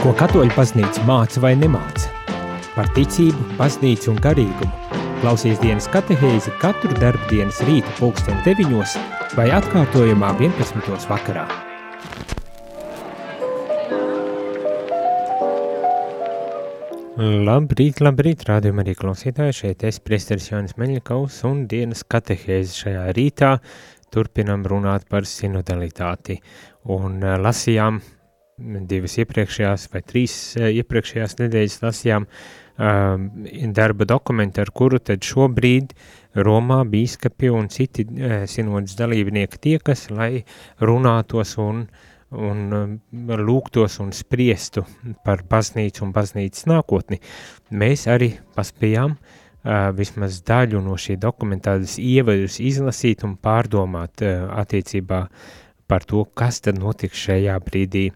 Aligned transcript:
Ko 0.00 0.14
katoļu 0.16 0.54
baznīca 0.56 1.02
māca 1.04 1.42
vai 1.44 1.50
nemāca? 1.60 2.08
Par 2.72 2.86
ticību, 2.96 3.50
baznīcu 3.58 4.08
un 4.14 4.20
garīgumu. 4.24 4.98
Klausies 5.20 5.58
dienas 5.60 5.90
katehēzi 5.92 6.54
katru 6.62 6.94
darbu 6.96 7.26
dienas 7.28 7.58
rītu 7.68 7.90
pulksten 7.98 8.38
9 8.46 8.94
vai 9.36 9.44
atkārtojumā 9.52 10.30
11. 10.40 11.04
vakarā. 11.10 11.42
Labrīt, 17.50 18.00
labrīt, 18.00 18.46
rādījumā 18.48 18.80
arī 18.86 18.94
klausītāji, 18.96 19.58
šeit 19.58 19.84
es 19.84 20.00
priesteris 20.00 20.48
Jānis 20.48 20.78
Meļņakaus 20.80 21.42
un 21.50 21.66
dienas 21.68 22.06
katehēzi 22.08 22.86
šajā 22.86 23.04
rītā 23.20 23.52
turpinam 24.08 24.64
runāt 24.64 25.04
par 25.12 25.28
sinodalitāti 25.28 26.38
un 26.88 27.20
uh, 27.20 27.36
lasījām 27.44 28.00
divas 28.90 29.16
iepriekšējās 29.22 29.88
vai 29.92 30.02
trīs 30.06 30.36
uh, 30.58 30.68
iepriekšējās 30.80 31.36
nedēļas 31.40 31.78
lasījām 31.84 32.26
uh, 32.26 33.64
darba 33.76 34.08
dokumentu, 34.08 34.62
ar 34.64 34.72
kuru 34.74 35.00
tad 35.02 35.26
šobrīd 35.26 35.94
Romā 36.36 36.84
bīskapi 36.86 37.50
un 37.50 37.68
citi 37.72 38.06
uh, 38.06 38.44
sinodas 38.50 38.96
dalībnieki 39.00 39.60
tiekas, 39.66 40.06
lai 40.14 40.44
runātos 40.80 41.56
un, 41.62 41.84
un 42.36 42.64
uh, 42.76 43.36
lūgtos 43.40 44.00
un 44.04 44.14
spriestu 44.16 44.86
par 45.26 45.44
baznīcu 45.50 46.06
un 46.06 46.16
baznīcas 46.16 46.68
nākotni. 46.70 47.20
Mēs 47.74 48.06
arī 48.10 48.34
paspējām 48.56 49.16
uh, 49.18 49.36
uh, 49.64 49.90
vismaz 49.96 50.40
daļu 50.46 50.82
no 50.84 50.96
šī 51.00 51.16
dokumentādas 51.20 51.98
ievadus 52.02 52.60
izlasīt 52.62 53.24
un 53.26 53.36
pārdomāt 53.40 54.24
uh, 54.24 54.48
attiecībā 54.60 55.24
par 55.90 56.06
to, 56.06 56.24
kas 56.38 56.62
tad 56.64 56.78
notiks 56.80 57.26
šajā 57.26 57.56
brīdī 57.66 58.10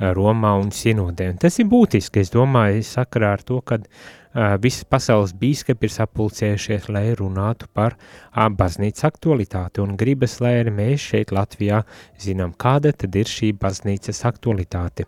Romā 0.00 0.54
un 0.58 0.72
Sinodē. 0.74 1.28
Un 1.32 1.38
tas 1.42 1.58
ir 1.62 1.68
būtiski, 1.70 2.22
es 2.24 2.32
domāju, 2.34 2.82
sakarā 2.86 3.34
ar 3.36 3.44
to, 3.46 3.60
ka 3.62 3.78
uh, 3.78 4.56
visas 4.62 4.86
pasaules 4.90 5.34
bīskapi 5.38 5.86
ir 5.86 5.94
sapulcējušies, 5.94 6.90
lai 6.94 7.06
runātu 7.18 7.70
par 7.72 7.96
uh, 7.96 8.48
baznīcas 8.50 9.06
aktualitāti 9.10 9.84
un 9.84 9.94
gribas, 10.00 10.40
lai 10.42 10.56
arī 10.64 10.74
mēs 10.74 11.08
šeit 11.12 11.34
Latvijā 11.34 11.84
zinām, 12.20 12.56
kāda 12.58 12.92
tad 12.92 13.14
ir 13.14 13.30
šī 13.30 13.54
baznīcas 13.60 14.24
aktualitāte. 14.26 15.06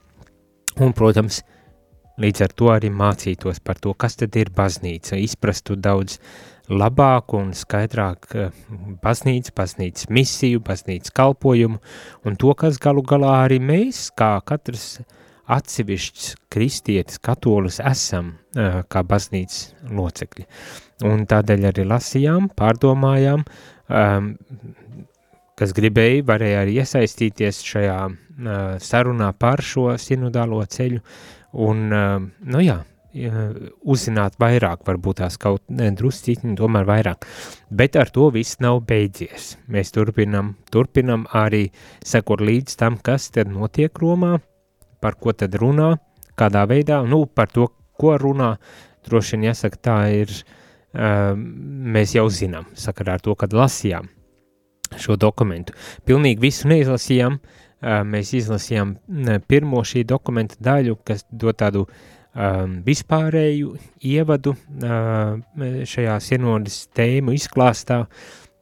Un, 0.76 0.92
protams, 0.92 1.40
uh, 1.42 1.56
Līdz 2.16 2.46
ar 2.46 2.52
to 2.56 2.68
arī 2.72 2.88
mācītos 2.88 3.58
par 3.60 3.76
to, 3.76 3.90
kas 3.92 4.14
tad 4.16 4.36
ir 4.40 4.48
baznīca, 4.56 5.18
izprastu 5.20 5.74
daudz 5.76 6.16
labāk 6.70 7.34
un 7.38 7.52
skaidrāk 7.56 8.32
eh, 8.34 8.64
baznīca, 9.02 9.52
baznīcas 9.56 10.08
misiju, 10.10 10.62
baznīcas 10.66 11.14
kalpojumu 11.16 11.78
un 12.26 12.38
to, 12.40 12.54
kas 12.58 12.80
galu 12.82 13.04
galā 13.06 13.36
arī 13.44 13.60
mēs, 13.62 14.08
kā 14.16 14.36
katrs 14.46 14.98
atsevišķs 15.46 16.32
kristietis, 16.50 17.20
katolis 17.22 17.78
esam 17.84 18.34
eh, 18.56 18.82
kā 18.88 19.04
baznīcas 19.06 19.76
locekļi. 19.94 20.48
Un 21.06 21.26
tādēļ 21.28 21.70
arī 21.70 21.84
lasījām, 21.86 22.48
pārdomājām, 22.56 23.42
um, 23.92 24.30
kas 25.60 25.74
gribēja, 25.76 26.24
varēja 26.24 26.62
arī 26.64 26.78
iesaistīties 26.80 27.60
šajā 27.68 27.98
uh, 28.08 28.14
sarunā 28.80 29.28
par 29.36 29.60
šo 29.60 29.90
sinodālo 30.00 30.62
ceļu, 30.72 31.02
Un, 31.56 31.88
nu 32.52 32.60
jā, 32.60 32.76
uzzināt 33.16 34.36
vairāk, 34.40 34.82
varbūt 34.86 35.20
tās 35.22 35.38
kaut 35.40 35.62
drusciņi, 35.68 36.56
tomēr 36.58 36.86
vairāk. 36.88 37.26
Bet 37.70 37.96
ar 37.96 38.10
to 38.12 38.28
viss 38.34 38.60
nav 38.60 38.82
beidzies. 38.88 39.54
Mēs 39.72 39.92
turpinam, 39.94 40.54
turpinam 40.72 41.26
arī 41.34 41.66
sekot 42.04 42.44
līdz 42.44 42.76
tam, 42.76 42.98
kas 43.02 43.30
tad 43.34 43.50
notiek 43.52 43.96
Romā, 44.02 44.36
par 45.00 45.16
ko 45.20 45.32
tad 45.32 45.54
runā, 45.60 45.96
kādā 46.36 46.66
veidā, 46.68 47.02
nu, 47.08 47.24
par 47.26 47.50
to, 47.52 47.70
ko 47.96 48.16
runā, 48.20 48.56
droši 49.06 49.36
vien 49.36 49.48
jāsaka, 49.50 49.80
tā 49.80 49.98
ir, 50.12 50.32
um, 50.92 51.46
mēs 51.94 52.16
jau 52.16 52.26
zinām, 52.28 52.68
sakarā 52.76 53.16
ar 53.16 53.24
to, 53.24 53.36
kad 53.38 53.54
lasījām 53.56 54.10
šo 55.00 55.16
dokumentu. 55.18 55.74
Pilnīgi 56.06 56.42
visu 56.42 56.68
neizlasījām, 56.70 57.38
uh, 57.40 57.64
mēs 57.82 58.32
izlasījām 58.36 58.96
pirmo 59.48 59.82
šī 59.84 60.04
dokumenta 60.08 60.56
daļu, 60.60 60.98
kas 61.04 61.24
dod 61.30 61.58
tādu 61.60 61.86
um, 62.36 62.80
vispārēju 62.86 63.74
ievadu 64.06 64.54
uh, 64.54 65.38
šajā 65.88 66.16
sinodas 66.22 66.84
tēmu 66.96 67.34
izklāstā. 67.36 68.04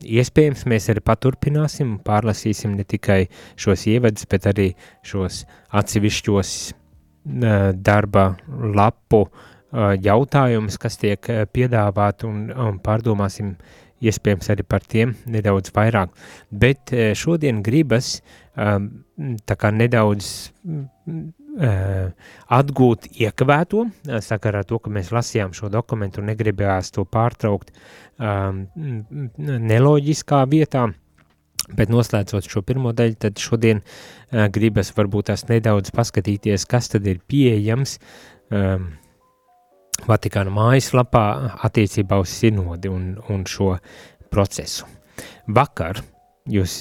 Iespējams, 0.04 0.66
mēs 0.68 0.90
arī 0.92 1.00
paturpināsim 1.04 1.94
un 1.94 2.00
pārlasīsim 2.04 2.74
ne 2.76 2.84
tikai 2.88 3.24
šos 3.60 3.86
ievadus, 3.90 4.26
bet 4.30 4.48
arī 4.50 4.70
šos 5.06 5.44
atsevišķos 5.74 6.50
uh, 6.70 7.70
darba 7.74 8.26
lapu 8.48 9.24
uh, 9.24 9.94
jautājumus, 10.00 10.78
kas 10.80 11.00
tiek 11.00 11.32
piedāvāti 11.54 12.28
un, 12.28 12.44
un 12.50 12.82
pārdomāsim 12.84 13.56
iespējams 14.04 14.50
arī 14.52 14.66
par 14.68 14.84
tiem 14.84 15.14
nedaudz 15.30 15.72
vairāk. 15.72 16.12
Bet 16.50 16.92
šodien 17.16 17.62
gribas 17.64 18.18
uh, 18.18 18.76
tā 19.48 19.56
kā 19.56 19.70
nedaudz 19.72 20.28
uh, 20.44 20.84
atgūt 21.54 23.06
iekavēto, 23.14 23.84
uh, 23.86 24.18
sakarā 24.24 24.64
ar 24.64 24.68
to, 24.68 24.80
ka 24.82 24.90
mēs 24.90 25.12
lasījām 25.14 25.54
šo 25.54 25.70
dokumentu 25.72 26.22
un 26.22 26.30
negribējās 26.32 26.90
to 26.96 27.04
pārtraukt 27.06 27.70
um, 28.18 28.64
neloģiskā 29.38 30.42
vietā, 30.50 30.88
bet 31.78 31.92
noslēdzot 31.92 32.50
šo 32.50 32.64
pirmo 32.66 32.92
daļu, 32.96 33.18
tad 33.22 33.38
šodien 33.38 33.84
uh, 33.84 34.48
gribas 34.52 34.90
varbūt 34.96 35.30
tās 35.30 35.46
nedaudz 35.50 35.94
paskatīties, 35.94 36.66
kas 36.66 36.90
tad 36.94 37.06
ir 37.06 37.22
pieejams 37.22 37.98
um, 38.50 38.92
Vatikāna 40.04 40.50
mājaslapā 40.50 41.22
attiecībā 41.64 42.18
uz 42.18 42.32
sinodi 42.34 42.90
un, 42.90 43.12
un 43.30 43.44
šo 43.46 43.76
procesu. 44.28 44.88
Vakar 45.46 46.02
jūs 46.50 46.74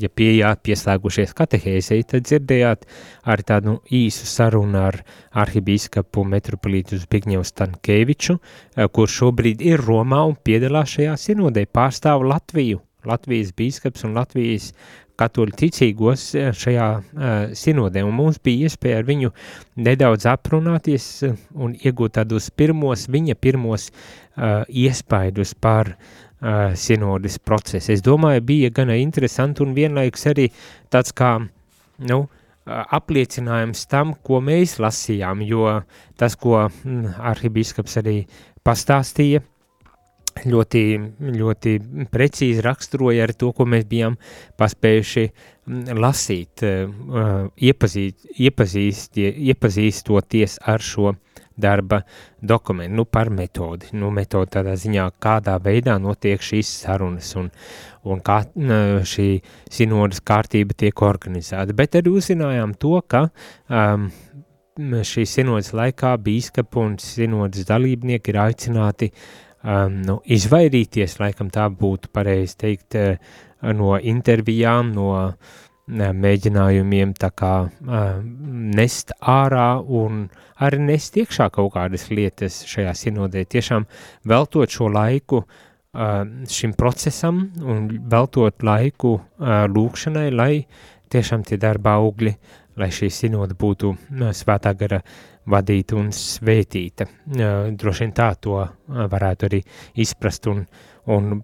ja 0.00 0.08
pieejāt 0.08 0.62
pieslēgušies 0.66 1.34
katehēzei, 1.36 2.02
tad 2.08 2.26
dzirdējāt 2.28 2.86
arī 3.28 3.46
tādu 3.48 3.76
īsu 3.92 4.28
sarunu 4.28 4.80
ar 4.86 5.02
arhibīskapu 5.44 6.24
metropolītu 6.28 7.00
Zbigņevu 7.02 7.44
Stankēviču, 7.48 8.38
eh, 8.38 8.88
kurš 8.88 9.18
šobrīd 9.22 9.62
ir 9.64 9.84
Romā 9.84 10.24
un 10.28 10.36
piedalās 10.36 10.96
šajā 10.96 11.18
sinodē, 11.18 11.66
pārstāv 11.66 12.24
Latviju, 12.24 12.80
Latvijas 13.04 13.52
bīskaps 13.52 14.04
un 14.06 14.14
Latvijas 14.14 14.72
katoļu 15.18 15.52
ticīgos 15.58 16.34
eh, 16.34 16.50
šajā 16.56 16.88
uh, 16.96 17.52
sinodē, 17.52 18.02
un 18.06 18.14
mums 18.16 18.38
bija 18.42 18.66
iespēja 18.66 19.02
ar 19.02 19.06
viņu 19.06 19.30
nedaudz 19.76 20.26
aprunāties 20.30 21.06
un 21.52 21.76
iegūt 21.76 22.16
tādus 22.16 22.48
pirmos, 22.50 23.06
viņa 23.12 23.36
pirmos 23.36 23.90
uh, 23.90 24.64
iespaidus 24.68 25.52
par 25.54 25.92
uh, 25.92 26.21
uh, 26.42 26.74
sinodas 26.74 27.38
procesa. 27.38 27.92
Es 27.92 28.02
domāju, 28.04 28.42
bija 28.46 28.70
gana 28.74 28.96
interesanti 28.98 29.62
un 29.64 29.74
vienlaikus 29.76 30.26
arī 30.32 30.48
tāds 30.92 31.14
kā, 31.16 31.38
nu, 32.10 32.24
apliecinājums 32.66 33.86
tam, 33.90 34.14
ko 34.22 34.40
mēs 34.44 34.76
lasījām, 34.82 35.42
jo 35.46 35.80
tas, 36.18 36.36
ko 36.38 36.68
mm, 36.68 37.16
arhibīskaps 37.32 37.98
arī 38.02 38.20
pastāstīja, 38.62 39.42
ļoti, 40.46 40.82
ļoti 41.40 41.72
precīzi 42.12 42.62
raksturoja 42.64 43.26
ar 43.26 43.34
to, 43.36 43.50
ko 43.52 43.66
mēs 43.68 43.84
bijām 43.90 44.14
paspējuši 44.60 45.26
lasīt, 45.98 46.62
iepazīt, 47.68 48.30
iepazīst, 48.46 49.20
iepazīstoties 49.20 50.56
ar 50.72 50.86
šo 50.86 51.10
uh, 51.12 51.20
darba 51.56 52.02
dokumentu, 52.40 52.96
nu, 52.96 53.04
par 53.04 53.30
metodi, 53.30 53.92
nu, 53.96 54.10
metodi 54.14 54.52
tādā 54.56 54.74
ziņā, 54.78 55.08
kādā 55.22 55.56
veidā 55.62 55.98
notiek 56.02 56.42
šīs 56.42 56.70
sarunas 56.82 57.32
un, 57.40 57.50
un 58.08 58.22
kā 58.24 58.40
šī 59.12 59.28
sinodas 59.72 60.22
kārtība 60.24 60.76
tiek 60.78 61.04
organizēta. 61.06 61.76
Bet 61.76 61.98
arī 62.00 62.14
uzzinājām 62.16 62.74
to, 62.80 62.98
ka 63.06 63.26
um, 63.68 64.10
šī 64.78 65.26
sinodas 65.28 65.72
laikā 65.76 66.16
bīskapu 66.24 66.86
un 66.86 66.98
sinodas 67.02 67.68
dalībnieki 67.68 68.32
ir 68.32 68.40
aicināti 68.46 69.10
um, 69.12 70.00
nu, 70.06 70.20
izvairīties, 70.24 71.18
laikam 71.20 71.50
tā 71.52 71.68
būtu 71.68 72.12
pareizi 72.12 72.56
teikt, 72.66 72.96
uh, 72.96 73.42
no 73.76 73.94
intervijām, 73.98 74.94
no 74.96 75.10
uh, 75.14 75.60
mēģinājumiem 75.90 77.12
tā 77.18 77.32
kā 77.34 77.52
nest 77.82 79.12
ārā 79.18 79.80
un 79.82 80.28
arī 80.62 80.78
nest 80.78 81.16
iekšā 81.18 81.48
kaut 81.50 81.72
kādas 81.74 82.08
lietas 82.10 82.62
šajā 82.70 82.94
sinodē, 82.94 83.44
tiešām 83.44 83.86
veltot 84.30 84.70
šo 84.70 84.88
laiku 84.92 85.42
šim 86.48 86.72
procesam 86.78 87.42
un 87.60 87.88
veltot 88.08 88.62
laiku 88.62 89.18
lūkšanai, 89.74 90.30
lai 90.32 90.64
tiešām 91.12 91.42
tie 91.44 91.58
darba 91.60 91.98
augļi, 92.00 92.32
lai 92.80 92.88
šī 92.88 93.10
sinoda 93.12 93.56
būtu 93.58 93.92
svētā 94.32 94.72
gara 94.78 95.02
vadīta 95.52 95.98
un 95.98 96.12
svētīta. 96.14 97.08
Droši 97.26 98.06
vien 98.06 98.14
tā 98.16 98.30
to 98.40 98.62
varētu 98.88 99.48
arī 99.50 99.60
izprast 100.00 100.46
un, 100.48 100.62
un 101.10 101.42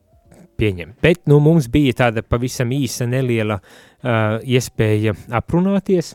pieņemt. 0.59 0.99
Bet 1.03 1.27
nu, 1.31 1.41
mums 1.43 1.69
bija 1.73 1.97
tāda 2.05 2.25
pavisam 2.27 2.73
īsa, 2.75 3.07
neliela 3.11 3.61
uh, 3.61 4.39
iespēja 4.43 5.15
aprunāties 5.39 6.15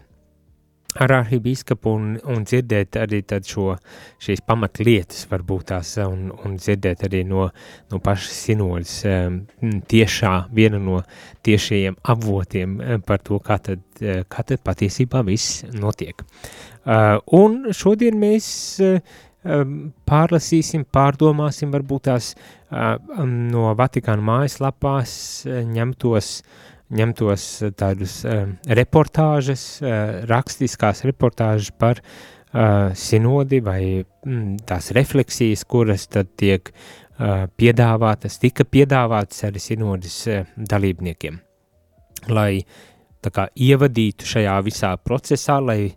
ar 1.02 1.14
arhibīskapu 1.18 1.90
un, 1.90 2.10
un 2.30 2.44
dzirdēt 2.46 2.98
arī 3.02 3.22
šo, 3.48 3.74
šīs 4.22 4.44
pamatlietas 4.46 5.26
varbūt 5.32 5.68
tās 5.72 5.96
un, 6.04 6.30
un 6.46 6.58
dzirdēt 6.58 7.06
arī 7.08 7.24
no, 7.26 7.48
no 7.92 8.00
pašas 8.04 8.44
sinodas 8.48 9.00
tiešā, 9.90 10.34
viena 10.54 10.80
no 10.80 11.02
tiešajiem 11.44 11.98
avotiem 12.14 12.78
par 13.08 13.24
to, 13.26 13.40
kā 13.40 13.58
tad, 13.58 13.84
kā 14.00 14.46
tad 14.46 14.64
patiesībā 14.64 15.24
viss 15.26 15.64
notiek. 15.74 16.24
Un 17.34 17.74
šodien 17.74 18.20
mēs 18.20 18.48
pārlasīsim, 19.44 20.86
pārdomāsim 20.88 21.72
varbūt 21.74 22.06
tās 22.08 22.34
no 22.72 23.74
Vatikāna 23.78 24.24
mājaslapās 24.24 25.16
ņemtos 25.48 26.30
uh, 26.40 26.62
ņemtos 26.94 27.46
eh, 27.64 27.74
tādus 27.78 28.22
uh, 28.26 28.46
reportāžas, 28.80 29.66
uh, 29.82 30.24
rakstiskās 30.30 31.04
reportāžas 31.08 31.72
par 31.80 32.02
uh, 32.02 32.92
sinodi 32.98 33.62
vai 33.64 33.82
tās 34.68 34.92
refleksijas, 34.96 35.66
kuras 35.70 36.08
tad 36.12 36.34
tiek 36.40 36.72
uh, 36.74 37.46
piedāvātas, 37.60 38.40
tika 38.42 38.66
piedāvātas 38.68 39.46
arī 39.50 39.62
sinodas 39.64 40.18
uh, 40.30 40.48
dalībniekiem, 40.58 41.40
lai 42.34 42.64
tā 43.24 43.32
kā 43.34 43.48
ievadītu 43.56 44.28
šajā 44.28 44.58
visā 44.66 44.96
procesā, 45.00 45.60
lai 45.64 45.94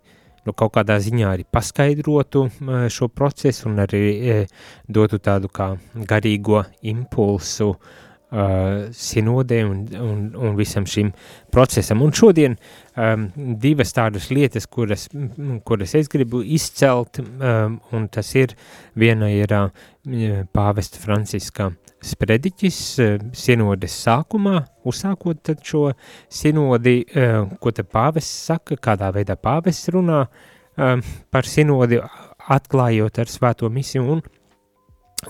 nu, 0.47 0.55
kaut 0.57 0.73
kādā 0.79 0.97
ziņā 1.03 1.35
arī 1.35 1.47
paskaidrotu 1.51 2.47
uh, 2.47 2.87
šo 2.93 3.11
procesu 3.11 3.67
un 3.69 3.83
arī 3.83 4.03
uh, 4.17 4.59
dotu 4.87 5.19
tādu 5.19 5.51
kā 5.51 5.73
garīgo 6.07 6.63
impulsu 6.87 7.73
uh, 7.75 7.95
uh, 8.31 8.87
sinodē 8.91 9.61
un, 9.67 9.83
un, 10.01 10.21
un 10.35 10.55
visam 10.57 10.85
šim 10.89 11.11
procesam. 11.53 12.01
Un 12.05 12.13
šodien 12.15 12.57
um, 12.95 13.27
divas 13.61 13.93
tādas 13.95 14.29
lietas, 14.33 14.67
kuras, 14.67 15.07
kuras 15.67 15.95
es 15.97 16.11
gribu 16.11 16.43
izcelt, 16.43 17.21
um, 17.21 17.79
un 17.95 18.07
tas 18.11 18.33
ir, 18.35 18.55
viena 18.95 19.31
ir 19.33 19.53
uh, 19.55 19.69
pāvesta 20.55 21.01
Franciska 21.03 21.71
sprediķis 22.07 22.79
uh, 23.03 23.17
sinodes 23.35 23.95
sākumā, 24.05 24.61
uzsākot 24.87 25.53
šo 25.65 25.83
sinodi, 26.29 27.01
uh, 27.03 27.43
ko 27.59 27.73
te 27.75 27.83
pāvests 27.83 28.47
saka, 28.51 28.79
kādā 28.79 29.11
veidā 29.15 29.37
pāvests 29.39 29.91
runā 29.95 30.23
uh, 30.27 31.13
par 31.31 31.49
sinodi, 31.49 32.01
atklājot 32.47 33.19
ar 33.19 33.31
svēto 33.31 33.69
misiju 33.73 34.07
un 34.15 34.21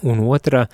Un 0.03 0.19
otra, 0.27 0.65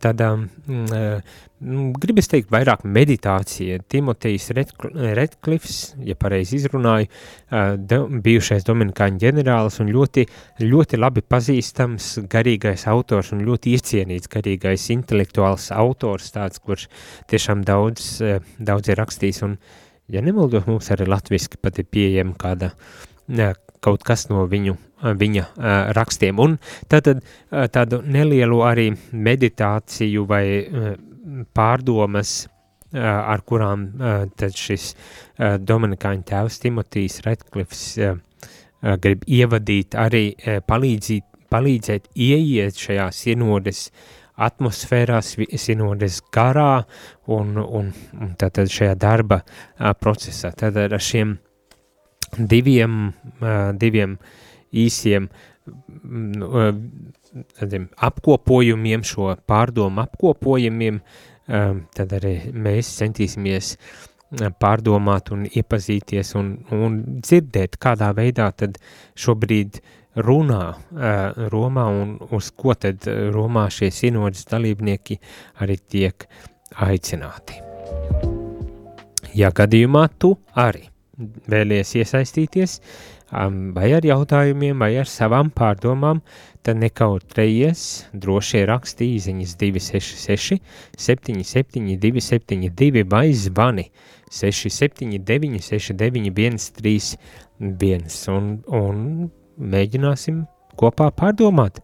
tāda, 0.00 0.30
eh, 0.68 1.20
mm, 1.60 1.90
gribas 2.00 2.30
teikt, 2.32 2.48
vairāk 2.48 2.86
meditācija. 2.88 3.82
Timotejs 3.92 4.48
Redklifs, 4.56 5.94
ja 6.00 6.16
pareizi 6.16 6.56
izrunāju, 6.56 7.10
uh, 7.52 7.76
bijušais 8.24 8.64
Dominikāņu 8.64 9.20
ģenerālis 9.20 9.78
un 9.84 9.92
ļoti, 9.92 10.24
ļoti 10.64 10.98
labi 10.98 11.20
pazīstams 11.20 12.24
garīgais 12.32 12.86
autors 12.88 13.34
un 13.36 13.44
ļoti 13.44 13.76
iecienīts 13.76 14.32
garīgais 14.32 14.88
intelektuāls 14.96 15.68
autors, 15.70 16.32
tāds, 16.32 16.58
kurš 16.58 16.88
tiešām 17.28 17.66
daudz, 17.68 18.22
uh, 18.24 18.40
daudz 18.58 18.88
ir 18.88 18.96
rakstījis 18.96 19.44
un, 19.44 19.58
ja 20.08 20.24
nemaldos, 20.24 20.64
mums 20.66 20.88
arī 20.88 21.06
latviski 21.12 21.60
pat 21.60 21.84
ir 21.84 21.90
pieejama 21.92 22.32
kāda, 22.40 22.72
kaut 23.84 24.04
kas 24.06 24.28
no 24.32 24.46
viņu 24.48 24.78
viņa 25.12 25.44
rakstiem. 25.96 26.40
Un 26.40 26.56
tātad 26.88 27.22
tādu 27.74 28.00
nelielu 28.06 28.60
arī 28.64 28.88
meditāciju 29.12 30.24
vai 30.28 30.44
pārdomas, 31.56 32.34
ar 32.94 33.42
kurām 33.46 33.88
tad 34.38 34.56
šis 34.56 34.92
Dominikāņu 35.38 36.26
tēvs 36.30 36.60
Timotijs 36.62 37.20
Redklifs 37.26 37.86
grib 39.02 39.24
ievadīt 39.26 39.96
arī 39.98 40.26
palīdzīt, 40.68 41.24
palīdzēt 41.50 42.12
ieiet 42.14 42.78
šajā 42.78 43.08
sinodes 43.14 43.88
atmosfērās, 44.34 45.36
sinodes 45.62 46.18
garā 46.34 46.84
un, 47.30 47.54
un, 47.58 47.90
un 48.18 48.32
tātad 48.38 48.70
šajā 48.70 48.96
darba 48.98 49.40
procesā. 50.02 50.50
Tātad 50.58 50.90
ar 50.90 51.02
šiem 51.02 51.36
uh, 51.36 51.53
diviem 52.38 53.08
uh, 53.40 54.16
īsiem 54.74 55.28
nu, 56.04 56.48
tādiem 57.58 57.88
apkopojumiem, 58.08 59.04
šo 59.06 59.32
pārdomu 59.48 60.02
apkopojumiem, 60.04 61.00
tad 61.96 62.14
arī 62.18 62.34
mēs 62.52 62.90
centīsimies 63.00 63.74
pārdomāt 64.60 65.30
un 65.34 65.44
iepazīties 65.46 66.32
un, 66.40 66.54
un 66.74 66.96
dzirdēt, 67.20 67.76
kādā 67.80 68.10
veidā 68.16 68.48
tad 68.56 68.80
šobrīd 69.20 69.80
runā 70.24 70.62
Romā 71.52 71.84
un 71.90 72.16
uz 72.34 72.50
ko 72.56 72.74
tad 72.78 73.06
Romā 73.34 73.66
šie 73.74 73.90
sinodas 73.94 74.46
dalībnieki 74.50 75.18
arī 75.62 75.78
tiek 75.78 76.26
aicināti. 76.86 77.60
Ja 79.34 79.50
gadījumā 79.54 80.08
tu 80.18 80.36
arī 80.54 80.93
vēlies 81.50 81.94
iesaistīties, 82.00 82.78
uh, 82.80 83.14
vai 83.74 83.92
ar 83.96 84.04
jautājumiem, 84.04 84.78
vai 84.78 84.94
ar 85.00 85.08
savām 85.10 85.50
pārdomām, 85.50 86.20
tad 86.62 86.76
nekautrējies. 86.78 88.10
Droši 88.12 88.64
raksti 88.68 89.08
īziņas 89.16 89.56
266 89.60 90.60
77 90.96 91.98
272 91.98 93.04
vai 93.10 93.32
zvani 93.32 93.90
679 94.30 95.62
69 95.62 96.58
131 96.58 98.28
un, 98.34 98.62
un 98.66 99.30
mēģināsim 99.58 100.44
kopā 100.76 101.10
pārdomāt, 101.14 101.80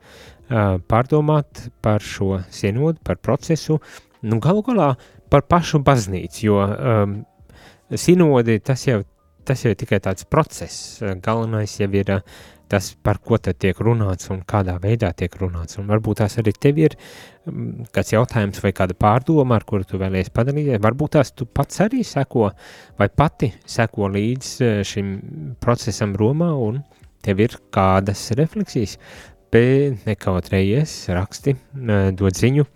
pārdomāt 0.90 1.70
par 1.82 2.02
šo 2.02 2.40
sienodu, 2.50 2.98
par 3.04 3.16
procesu, 3.22 3.78
nu 4.22 4.40
galu 4.42 4.62
galā 4.66 4.96
par 5.30 5.42
pašu 5.46 5.78
baznīcu, 5.86 6.42
jo 6.42 6.58
um, 6.58 7.24
sinodi 7.94 8.58
tas 8.58 8.82
jau 8.88 9.04
tas 9.50 9.64
jau 9.64 9.72
ir 9.74 9.78
tikai 9.78 9.98
tāds 10.02 10.26
process. 10.30 11.00
Galvenais 11.24 11.72
jau 11.80 11.88
ir 11.98 12.12
eh, 12.14 12.20
tas, 12.70 12.92
par 13.02 13.18
ko 13.18 13.38
tad 13.42 13.58
tiek 13.58 13.78
runāts 13.82 14.30
un 14.30 14.44
kādā 14.46 14.76
veidā 14.82 15.10
tiek 15.18 15.34
runāts. 15.40 15.80
Un 15.80 15.90
varbūt 15.90 16.20
tās 16.22 16.38
arī 16.38 16.54
tev 16.54 16.78
ir 16.78 16.94
mm, 17.50 17.88
kāds 17.94 18.14
jautājums 18.14 18.62
vai 18.62 18.72
kāda 18.76 18.94
pārdoma, 18.94 19.58
ar 19.58 19.66
kuru 19.66 19.88
tu 19.88 19.98
vēlies 20.00 20.30
padalīties. 20.34 20.82
Varbūt 20.84 21.16
tās 21.18 21.34
tu 21.34 21.48
pats 21.50 21.82
arī 21.82 22.04
seko 22.06 22.52
vai 23.00 23.10
pati 23.10 23.50
seko 23.66 24.12
līdz 24.14 24.52
eh, 24.66 24.80
šim 24.86 25.12
procesam 25.62 26.14
Romā 26.18 26.52
un 26.68 26.82
tev 27.24 27.42
ir 27.42 27.58
kādas 27.74 28.28
refleksijas. 28.38 28.96
Bet 29.50 30.06
nekautrējies, 30.06 31.00
raksti, 31.16 31.56
eh, 31.58 32.10
dod 32.14 32.38
ziņu, 32.38 32.68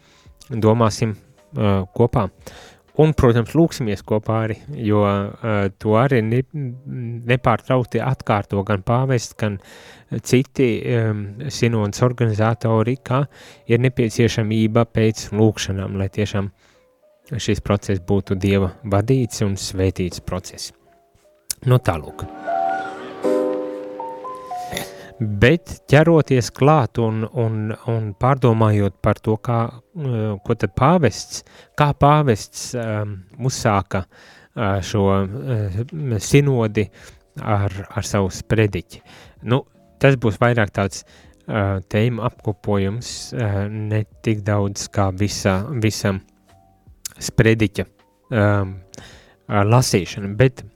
domāsim 0.59 1.15
kopā. 1.55 2.25
Un, 3.03 3.11
protams, 3.19 3.57
lūksimies 3.59 4.05
kopā 4.07 4.37
arī, 4.45 4.57
jo 4.87 5.01
uh, 5.03 5.65
to 5.83 5.97
arī 5.99 6.21
ne, 6.23 6.43
nepārtraukti 7.27 7.99
atkārto 7.99 8.63
gan 8.67 8.85
pāvests, 8.87 9.35
gan 9.39 9.59
citi 10.23 10.69
um, 10.95 11.25
sinodas 11.51 12.05
organizatori, 12.07 12.95
ka 13.03 13.25
ir 13.67 13.83
nepieciešamība 13.83 14.87
pēc 14.95 15.27
lūkšanām, 15.35 15.99
lai 15.99 16.09
tiešām 16.15 16.53
šis 17.35 17.65
process 17.67 18.05
būtu 18.05 18.39
Dieva 18.39 18.71
vadīts 18.87 19.43
un 19.43 19.59
svētīts 19.59 20.23
process. 20.23 20.71
No 21.65 21.79
nu, 21.79 21.83
tālūk. 21.83 22.29
Bet 25.19 25.71
ķeroties 25.87 26.49
klāt 26.51 26.99
un, 26.99 27.23
un, 27.39 27.69
un 27.91 28.09
pārdomājot 28.19 28.97
par 29.03 29.21
to, 29.23 29.37
kā, 29.39 29.59
eh, 29.71 30.33
ko 30.43 30.57
tad 30.59 30.75
pāvests, 30.75 31.45
kā 31.79 31.93
pāvests 31.95 32.73
um, 32.75 33.21
uzsāka 33.39 34.03
uh, 34.09 34.81
šo 34.83 35.05
uh, 35.15 35.79
sinodi 36.19 36.89
ar, 37.39 37.77
ar 37.95 38.09
savu 38.09 38.33
sprediķi. 38.35 39.05
Nu, 39.47 39.63
tas 40.03 40.19
būs 40.19 40.41
vairāk 40.43 40.75
tāds 40.75 41.05
uh, 41.07 41.79
tēma 41.95 42.27
apkopojums, 42.33 43.15
uh, 43.39 43.65
ne 43.71 44.03
tik 44.27 44.43
daudz 44.43 44.89
kā 44.91 45.13
visa, 45.15 45.61
visam 45.79 46.25
sprediķa 47.23 47.87
um, 47.87 48.79
lasīšana, 49.47 50.35
bet 50.35 50.67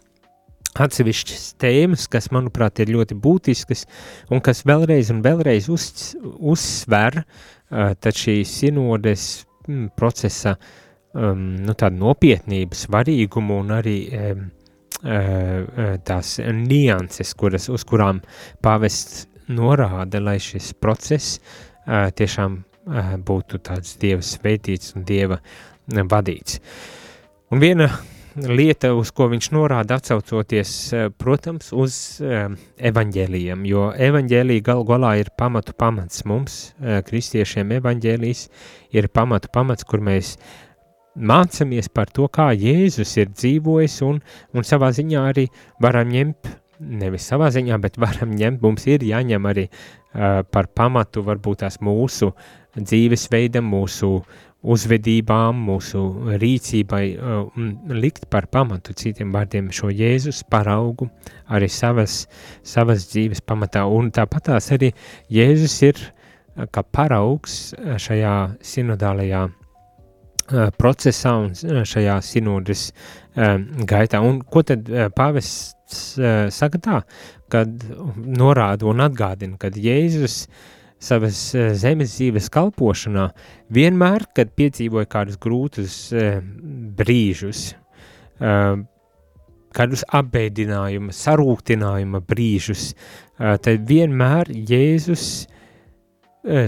atsevišķas 0.84 1.46
tēmas, 1.60 2.06
kas, 2.10 2.30
manuprāt, 2.34 2.82
ir 2.82 2.92
ļoti 2.94 3.16
būtiskas 3.18 3.84
un 4.32 4.42
kas 4.44 4.64
vēlreiz 4.68 5.12
un 5.14 5.22
vēlreiz 5.24 5.68
uz, 5.72 5.88
uzsver 6.38 7.22
uh, 7.22 7.94
šī 7.94 8.40
sinodes 8.48 9.24
mm, 9.66 9.90
procesa 9.98 10.56
um, 11.12 11.56
nu, 11.64 11.74
nopietnību, 11.74 12.78
svarīgumu 12.78 13.62
un 13.62 13.74
arī 13.78 13.96
um, 14.18 14.44
uh, 15.04 15.96
tās 16.04 16.36
nianses, 16.42 17.34
kuras, 17.38 17.68
uz 17.72 17.86
kurām 17.88 18.22
pāvests 18.64 19.26
norāda, 19.48 20.20
lai 20.20 20.38
šis 20.42 20.74
process 20.80 21.38
uh, 21.38 22.08
tiešām 22.14 22.60
uh, 22.60 23.16
būtu 23.16 23.62
tāds 23.64 23.96
dieva 24.00 24.24
sveitīts 24.24 24.94
un 24.96 25.08
dieva 25.08 25.40
vadīts. 25.88 26.60
Un 27.48 27.62
viena 27.62 27.88
lieta, 28.36 28.92
uz 28.96 29.10
ko 29.14 29.28
viņš 29.32 29.50
norāda, 29.54 29.98
atsaucoties, 29.98 30.72
protams, 31.20 31.72
uz 31.72 31.96
evaņģēlījiem, 32.22 33.64
jo 33.68 33.88
evaņģēlija 34.08 34.66
gal 34.68 34.84
galā 34.88 35.16
ir 35.22 35.32
pamatu 35.38 35.74
pamats 35.78 36.24
mums, 36.28 36.58
kristiešiem 36.78 37.76
evaņģēlijs 37.78 38.46
ir 38.98 39.10
pamatu 39.12 39.52
pamats, 39.54 39.86
kur 39.88 40.04
mēs 40.04 40.36
mācamies 41.18 41.90
par 41.90 42.12
to, 42.14 42.28
kā 42.30 42.50
Jēzus 42.54 43.16
ir 43.18 43.32
dzīvojis 43.34 44.00
un, 44.06 44.22
un 44.54 44.66
savā 44.66 44.92
ziņā 44.94 45.24
arī 45.32 45.48
varam 45.82 46.12
ņemt, 46.14 46.52
nevis 46.78 47.26
savā 47.28 47.50
ziņā, 47.54 47.78
bet 47.82 47.98
varam 47.98 48.34
ņemt, 48.38 48.62
mums 48.62 48.86
ir 48.86 49.04
jāņem 49.06 49.48
arī 49.50 49.66
par 50.12 50.68
pamatu 50.74 51.22
varbūt 51.26 51.64
tās 51.64 51.78
mūsu 51.84 52.32
dzīvesveidam, 52.78 53.66
mūsu 53.68 54.10
uzvedībām, 54.68 55.58
mūsu 55.68 56.00
rīcībai 56.42 57.02
un 57.22 57.68
likt 57.94 58.26
par 58.30 58.48
pamatu 58.50 58.94
citiem 58.98 59.30
vārdiem 59.34 59.70
šo 59.74 59.92
Jēzus 59.94 60.42
paraugu 60.50 61.06
arī 61.54 61.68
savas, 61.70 62.24
savas 62.66 63.06
dzīves 63.12 63.44
pamatā. 63.46 63.84
Un 63.86 64.10
tāpatās 64.14 64.72
arī 64.74 64.90
Jēzus 65.30 65.78
ir 65.86 66.02
kā 66.74 66.82
paraugs 66.82 67.72
šajā 68.02 68.34
sinodālajā 68.64 69.46
procesā 70.80 71.34
un 71.44 71.84
šajā 71.86 72.18
sinodas 72.24 72.88
gaitā. 73.36 74.22
Un 74.24 74.40
ko 74.42 74.64
tad 74.66 74.88
pāvests 75.14 75.77
saka 75.92 76.80
tā, 76.82 76.98
kad 77.52 77.86
norāda 78.16 78.88
un 78.90 79.00
atgādina, 79.04 79.56
kad 79.60 79.76
Jēzus 79.78 80.44
savas 80.98 81.38
eh, 81.54 81.72
zemes 81.78 82.16
dzīves 82.16 82.50
kalpošanā, 82.52 83.28
vienmēr, 83.74 84.26
kad 84.34 84.50
piedzīvoja 84.58 85.08
kādus 85.10 85.38
grūtus 85.40 85.98
eh, 86.12 86.40
brīžus, 86.98 87.72
eh, 88.42 88.72
kādus 89.78 90.02
apbēdinājuma, 90.16 91.14
sarūktinājuma 91.14 92.22
brīžus, 92.24 92.94
tad 93.36 93.84
vienmēr 93.86 94.48
Jēzus 94.48 95.26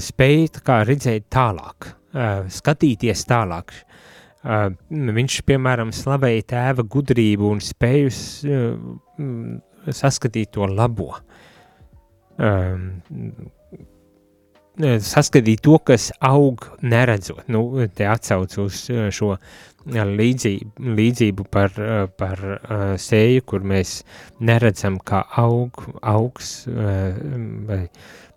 spēja 0.04 0.60
kā 0.62 0.76
redzēt 0.84 1.24
tālāk, 1.32 1.88
skatīties 2.60 3.24
tālāk. 3.26 3.72
Viņš, 4.40 5.40
piemēram, 5.48 5.90
slavēja 5.92 6.46
tēva 6.54 6.86
gudrību 6.88 7.50
un 7.50 7.60
spēju 7.64 8.12
saskatīt 10.00 10.54
to 10.56 10.68
labo 10.70 11.10
saskatīt 14.80 15.60
to, 15.64 15.78
kas 15.84 16.10
aug 16.24 16.64
neredzot. 16.82 17.48
Nu, 17.52 17.64
te 17.94 18.06
atsauc 18.08 18.56
uz 18.62 18.86
šo 19.14 19.34
līdzību, 19.90 20.94
līdzību 20.96 21.46
par, 21.52 21.74
par 22.20 22.42
sēju, 23.00 23.44
kur 23.48 23.66
mēs 23.66 24.00
neredzam, 24.40 24.98
kā 24.98 25.24
aug, 25.40 25.82
augs, 26.02 26.64
vai 26.68 27.82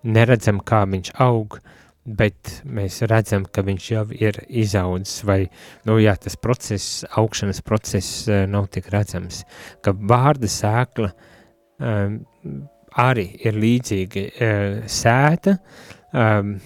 neredzam, 0.04 0.60
kā 0.60 0.84
viņš 0.90 1.14
aug, 1.24 1.60
bet 2.04 2.58
mēs 2.68 3.02
redzam, 3.08 3.46
ka 3.48 3.64
viņš 3.64 3.90
jau 3.94 4.04
ir 4.18 4.42
izaudzis, 4.50 5.24
vai, 5.28 5.40
nu 5.88 5.98
jā, 6.04 6.16
tas 6.20 6.36
process, 6.36 7.04
augšanas 7.20 7.64
process 7.64 8.28
nav 8.52 8.68
tik 8.76 8.90
redzams, 8.92 9.44
ka 9.84 9.96
vārda 9.96 10.50
sēkla 10.52 11.14
arī 13.04 13.28
ir 13.48 13.56
līdzīgi 13.58 14.26
sēta, 14.92 15.56
um, 16.14 16.58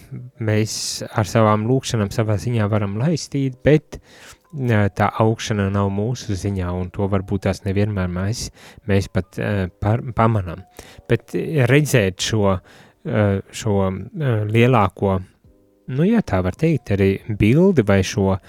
mēs 0.43 0.73
ar 1.07 1.29
savām 1.29 1.67
lūkšanām 1.69 2.11
savā 2.13 2.37
ziņā 2.41 2.67
varam 2.71 2.97
laistīt, 2.99 3.61
bet 3.65 3.99
uh, 3.99 4.87
tā 4.97 5.09
augšana 5.23 5.69
nav 5.73 5.91
mūsu 5.93 6.35
ziņā, 6.37 6.71
un 6.75 6.91
to 6.93 7.07
varbūt 7.11 7.45
tās 7.47 7.63
nevienmēr 7.65 8.11
mēs, 8.11 8.47
mēs 8.89 9.09
pat 9.13 9.39
uh, 9.39 9.63
par, 9.81 10.03
pamanām. 10.17 10.65
Bet 11.09 11.35
redzēt 11.71 12.27
šo, 12.29 12.57
uh, 12.57 12.83
šo 13.05 13.75
uh, 13.87 13.93
lielāko, 14.49 15.17
nu 15.95 16.07
jā, 16.07 16.23
tā 16.25 16.41
var 16.43 16.57
teikt, 16.59 16.91
arī 16.95 17.11
bildi 17.39 17.85
vai 17.87 18.01
šo 18.05 18.33
uh, 18.33 18.41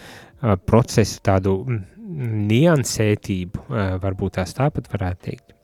procesu 0.66 1.20
tādu 1.24 1.60
niansētību, 1.68 3.68
uh, 3.68 3.94
varbūt 4.02 4.38
tās 4.40 4.56
tāpat 4.56 4.90
varētu 4.92 5.24
teikt. 5.28 5.54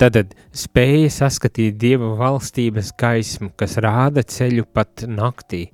Tātad 0.00 0.32
spēja 0.56 1.10
saskatīt 1.12 1.76
Dieva 1.78 2.08
valstības 2.18 2.90
gaismu, 2.98 3.52
kas 3.56 3.76
rāda 3.84 4.24
ceļu 4.26 4.64
pat 4.74 5.04
naktī, 5.06 5.66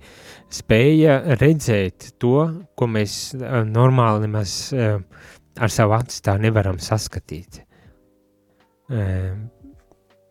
spēja 0.52 1.36
redzēt 1.40 2.10
to, 2.20 2.34
ko 2.76 2.90
mēs 2.90 3.30
normāli 3.70 4.26
nemaz 4.26 4.58
ar 4.74 5.72
savu 5.72 5.96
aci 5.96 6.20
tā 6.26 6.36
nevaram 6.42 6.82
saskatīt. 6.82 7.62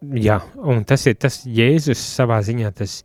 Jā, 0.01 0.41
un 0.61 0.83
tas 0.85 1.07
ir 1.09 1.17
tas 1.17 1.41
Jēzus 1.45 1.97
savā 1.97 2.37
ziņā 2.45 2.69
tas 2.77 2.99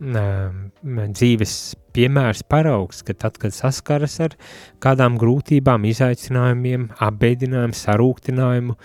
dzīves 0.00 1.54
piemērs 1.94 2.42
paraugs, 2.50 3.02
ka 3.06 3.14
tad, 3.14 3.38
kad 3.38 3.54
saskaras 3.54 4.18
ar 4.20 4.34
kādām 4.82 5.16
grūtībām, 5.20 5.86
izaicinājumiem, 5.88 6.90
apbeidinājumu, 7.00 7.78
sarūktinājumu, 7.78 8.76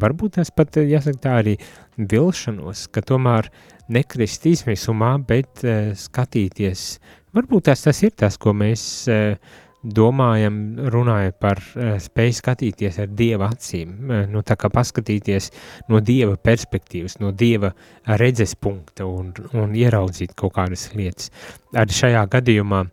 varbūt 0.00 0.36
tas 0.38 0.50
pat, 0.50 0.76
eh, 0.76 0.90
jāsaka 0.92 1.18
tā 1.18 1.38
arī 1.40 1.56
vilšanos, 1.98 2.88
ka 2.92 3.00
tomēr 3.00 3.50
nekrist 3.88 4.46
izmisumā, 4.46 5.18
bet 5.26 5.64
uh, 5.64 5.90
skatīties, 5.98 7.00
varbūt 7.34 7.64
tas, 7.66 7.82
tas 7.82 8.02
ir 8.06 8.12
tas, 8.14 8.36
ko 8.38 8.52
mēs 8.54 9.08
uh, 9.10 9.34
domājam, 9.82 10.56
runājot 10.92 11.36
par 11.40 11.60
uh, 11.60 11.94
spēju 12.02 12.36
skatīties 12.36 12.98
ar 13.00 13.12
Dieva 13.16 13.48
acīm, 13.54 13.94
uh, 14.04 14.22
nu 14.28 14.42
tā 14.46 14.56
kā 14.60 14.68
paskatīties 14.72 15.50
no 15.88 16.02
Dieva 16.04 16.36
perspektīvas, 16.36 17.16
no 17.22 17.32
Dieva 17.32 17.72
redzes 18.20 18.54
punkta 18.60 19.08
un, 19.08 19.32
un 19.56 19.74
ieraudzīt 19.76 20.36
kaut 20.36 20.54
kādas 20.58 20.90
lietas. 20.94 21.30
Arī 21.72 21.96
šajā 21.96 22.26
gadījumā 22.36 22.84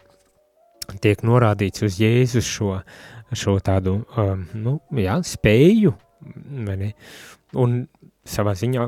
tiek 1.03 1.23
norādīts 1.27 1.83
uz 1.83 1.99
Jēzus 1.99 2.47
šo, 2.47 2.77
šo 3.35 3.57
tādu, 3.59 3.99
um, 4.15 4.47
nu, 4.55 4.79
jā, 4.95 5.19
spēju 5.27 5.91
Un 7.59 7.81
savā 8.27 8.55
ziņā 8.57 8.87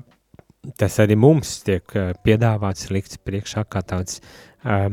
tas 0.79 0.95
arī 1.03 1.15
mums 1.19 1.59
tiek 1.67 1.91
piedāvāts, 2.23 2.89
likts 2.91 3.19
priekšā 3.23 3.65
kā 3.71 3.83
tāds 3.87 4.19
uh, 4.19 4.87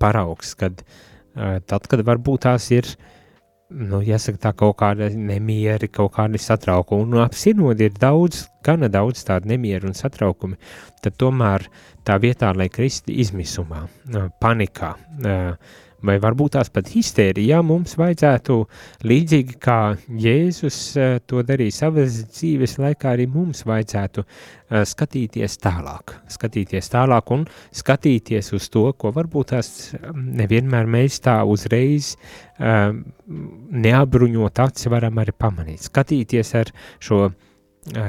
paraugs, 0.00 0.56
kad 0.60 0.80
uh, 0.80 1.02
tad, 1.34 1.88
kad 1.90 2.02
varbūt 2.06 2.44
tās 2.46 2.68
ir, 2.74 2.88
nu, 3.74 4.00
jāsaka 4.04 4.40
tā 4.46 4.52
kaut 4.56 4.76
kāda 4.82 5.08
nemieri, 5.10 5.88
kaut 5.92 6.14
kādi 6.16 6.40
satraukumi, 6.40 7.08
un 7.08 7.24
ap 7.24 7.36
sinodi 7.38 7.88
ir 7.88 7.96
daudz, 8.00 8.44
gana 8.64 8.90
daudz 8.92 9.24
tādu 9.26 9.50
nemieru 9.52 9.90
un 9.90 9.98
satraukumi, 9.98 10.58
tad 11.02 11.18
tomēr 11.20 11.66
tā 12.06 12.18
vietā, 12.22 12.52
lai 12.56 12.68
kristi 12.72 13.18
izmisumā, 13.24 13.84
panikā, 14.40 14.94
uh, 15.24 15.80
vai 16.04 16.16
varbūt 16.22 16.54
tās 16.56 16.70
pat 16.72 16.88
histērijā 16.92 17.60
mums 17.64 17.96
vajadzētu 17.98 18.56
līdzīgi 19.08 19.58
kā 19.62 19.78
Jēzus 20.24 20.78
eh, 21.00 21.14
to 21.26 21.44
darīja 21.46 21.78
savas 21.80 22.20
dzīves 22.34 22.76
laikā, 22.82 23.14
arī 23.14 23.26
mums 23.30 23.64
vajadzētu 23.68 24.24
uh, 24.24 24.82
skatīties 24.88 25.56
tālāk, 25.62 26.16
skatīties 26.34 26.90
tālāk 26.92 27.32
un 27.34 27.46
skatīties 27.74 28.52
uz 28.56 28.68
to, 28.72 28.86
ko 28.98 29.14
varbūt 29.14 29.54
tās 29.54 29.70
mm, 29.96 30.28
nevienmēr 30.42 30.90
mēs 30.90 31.20
tā 31.24 31.40
uzreiz 31.48 32.14
uh, 32.14 32.92
neapbruņot 33.86 34.62
aci 34.66 34.92
varam 34.92 35.22
arī 35.22 35.36
pamanīt, 35.36 35.88
skatīties 35.88 36.54
ar 36.60 36.72
šo 37.02 37.26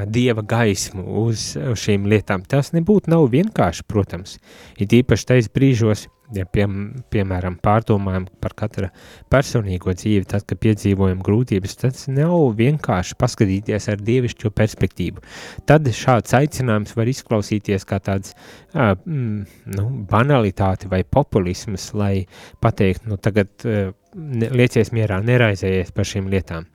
dieva 0.07 0.39
gaismu 0.39 1.03
uz 1.25 1.49
šīm 1.75 2.05
lietām. 2.07 2.45
Tas 2.47 2.71
nebūtu 2.71 3.11
nav 3.11 3.25
vienkārši, 3.33 3.83
protams, 3.91 4.37
ir 4.79 4.93
īpaši 5.01 5.27
tais 5.33 5.49
brīžos, 5.51 6.05
ja 6.33 6.45
pie, 6.49 6.65
piemēram 7.13 7.57
pārdomājam 7.63 8.25
par 8.41 8.55
katra 8.57 8.89
personīgo 9.31 9.93
dzīvi, 9.95 10.25
tad, 10.31 10.45
kad 10.49 10.59
piedzīvojam 10.63 11.21
grūtības, 11.25 11.77
tas 11.81 12.07
nav 12.11 12.55
vienkārši 12.57 13.17
paskatīties 13.21 13.89
ar 13.91 14.01
dievišķo 14.05 14.51
perspektīvu. 14.55 15.23
Tad 15.69 15.89
šāds 15.93 16.35
aicinājums 16.37 16.95
var 16.97 17.11
izklausīties 17.11 17.85
kā 17.89 17.99
tāds 18.03 18.33
uh, 18.73 18.95
nu, 19.05 19.87
banalitāte 20.09 20.89
vai 20.91 21.03
populisms, 21.03 21.91
lai 21.97 22.25
pateikt, 22.63 23.05
nu 23.09 23.19
tagad 23.21 23.67
uh, 23.67 23.91
liecies 24.15 24.93
mierā, 24.95 25.21
neraizējies 25.25 25.93
par 25.95 26.09
šīm 26.09 26.31
lietām. 26.31 26.71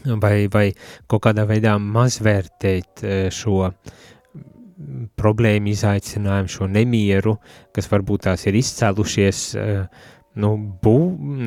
Vai, 0.00 0.46
vai 0.48 0.70
kaut 1.10 1.26
kādā 1.26 1.42
veidā 1.44 1.74
mazvērtēt 1.76 3.02
šo 3.36 3.56
uh, 3.66 3.98
problēmu, 5.20 5.70
izaicinājumu, 5.74 6.50
šo 6.50 6.68
nemieru, 6.70 7.36
kas 7.74 7.88
varbūt 7.90 8.26
tās 8.28 8.46
ir 8.48 8.58
izcēlušies, 8.60 9.40
eh, 9.60 10.04
nu, 10.40 10.52
bū, 10.82 10.98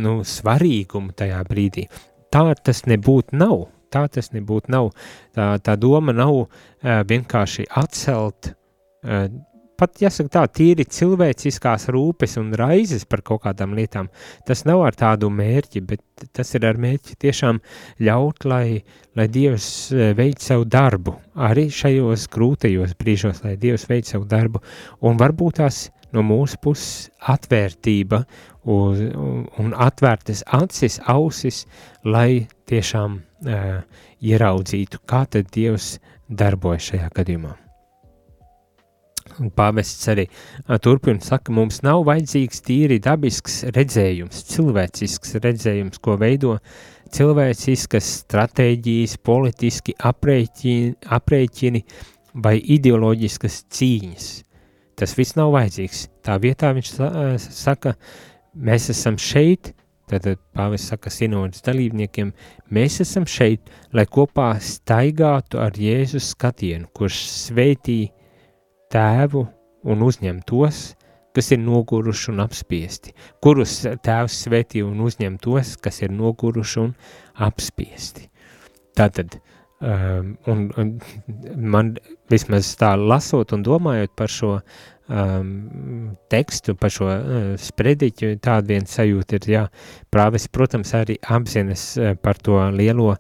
nu, 0.03 0.15
svarīgumu 0.27 1.15
tajā 1.17 1.41
brīdī. 1.49 1.87
Tā 2.33 2.45
tas 2.55 2.83
nebūtu 2.89 3.37
nav. 3.37 3.67
Tā 3.93 4.07
tas 4.09 4.31
nebūtu 4.33 4.73
nav. 4.73 4.89
Tā, 5.37 5.53
tā 5.61 5.75
doma 5.77 6.15
nav 6.17 6.33
uh, 6.33 6.47
vienkārši 7.05 7.67
atcelt 7.77 8.49
uh, 8.49 9.27
pat 9.83 9.99
jāsaka 10.05 10.31
tā, 10.37 10.43
tīri 10.59 10.85
cilvēciskās 10.87 11.89
rūpes 11.93 12.37
un 12.39 12.53
raizes 12.57 13.03
par 13.09 13.23
kaut 13.25 13.43
kādām 13.43 13.75
lietām, 13.77 14.09
tas 14.47 14.63
nav 14.69 14.85
ar 14.87 14.95
tādu 14.97 15.29
mērķi, 15.33 15.83
bet 15.89 16.27
tas 16.35 16.53
ir 16.55 16.67
ar 16.69 16.79
mērķi 16.79 17.17
tiešām 17.23 17.59
ļaut, 18.07 18.47
lai, 18.47 18.83
lai 19.17 19.27
Dievs 19.31 19.67
eh, 19.91 20.13
veic 20.17 20.43
savu 20.43 20.67
darbu, 20.69 21.17
arī 21.35 21.67
šajos 21.73 22.29
grūtajos 22.33 22.95
brīžos, 22.99 23.43
lai 23.43 23.57
Dievs 23.59 23.87
veic 23.91 24.07
savu 24.09 24.27
darbu, 24.29 24.63
un 25.03 25.19
varbūt 25.19 25.59
tās 25.59 25.87
no 26.13 26.23
mūsu 26.25 26.59
puses 26.61 27.09
atvērtība 27.33 28.21
uz, 28.69 29.01
un 29.59 29.73
atvērtas 29.73 30.45
acis, 30.59 30.99
ausis, 31.09 31.63
lai 32.05 32.45
tiešām 32.69 33.17
uh, 33.17 33.81
ieraudzītu, 34.21 35.03
kā 35.09 35.25
tad 35.25 35.51
Dievs 35.53 35.97
darbojas 36.29 36.93
šajā 36.93 37.11
gadījumā. 37.17 37.57
Un 39.41 39.49
pāvests 39.55 40.09
arī 40.11 40.27
turpina, 40.83 41.21
saka, 41.23 41.53
mums 41.55 41.81
nav 41.85 42.03
vajadzīgs 42.09 42.63
tīri 42.65 42.99
dabisks 43.03 43.63
redzējums, 43.73 44.43
cilvēcisks 44.51 45.37
redzējums, 45.43 46.01
ko 46.03 46.17
veido 46.21 46.57
cilvēciskas 47.13 48.09
stratēģijas, 48.23 49.17
politiski 49.25 49.95
aprēķini, 49.97 50.95
aprēķini 51.17 51.83
vai 52.45 52.57
ideoloģiskas 52.77 53.63
cīņas. 53.73 54.31
Tas 54.97 55.15
viss 55.17 55.37
nav 55.37 55.53
vajadzīgs. 55.55 56.07
Tā 56.25 56.37
vietā 56.41 56.73
viņš 56.77 56.91
saka, 57.49 57.95
mēs 58.53 58.91
esam 58.93 59.17
šeit, 59.21 59.73
Tad 60.11 60.25
pāvis 60.53 60.83
saka 60.91 61.09
sinodas 61.13 61.63
dalībniekiem, 61.63 62.33
mēs 62.75 62.99
esam 63.01 63.23
šeit, 63.29 63.69
lai 63.95 64.03
kopā 64.05 64.49
staigātu 64.61 65.61
ar 65.63 65.77
Jēzus 65.79 66.33
skatienu, 66.33 66.89
kurš 66.93 67.21
sveitī 67.31 67.97
tēvu 68.93 69.47
un 69.89 70.05
uzņem 70.05 70.43
tos, 70.47 70.93
kas 71.33 71.49
ir 71.55 71.63
noguruši 71.63 72.29
un 72.33 72.43
apspiesti, 72.43 73.13
kurus 73.41 73.79
tēvs 74.05 74.43
svētī 74.45 74.83
un 74.85 75.01
uzņem 75.03 75.39
tos, 75.41 75.75
kas 75.81 76.03
ir 76.03 76.13
noguruši 76.13 76.79
un 76.83 76.93
apspiesti. 77.47 78.29
Tātad, 78.93 79.39
um, 79.81 80.35
un, 80.45 80.65
un 80.77 80.91
man 81.57 81.95
vismaz 82.29 82.75
tā 82.77 82.93
lasot 82.99 83.55
un 83.57 83.65
domājot 83.65 84.13
par 84.17 84.29
šo 84.29 84.51
um, 84.59 86.13
tekstu, 86.29 86.77
par 86.77 86.93
šo 86.93 87.09
uh, 87.09 87.39
sprediķu, 87.59 88.35
tāda 88.43 88.75
viena 88.75 88.89
sajūta 88.89 89.39
ir, 89.39 89.49
jā, 89.55 89.63
prāvis, 90.13 90.45
protams, 90.53 90.93
arī 90.99 91.17
apzinas 91.33 91.87
uh, 91.97 92.13
par 92.21 92.37
to 92.45 92.61
lielo 92.77 93.15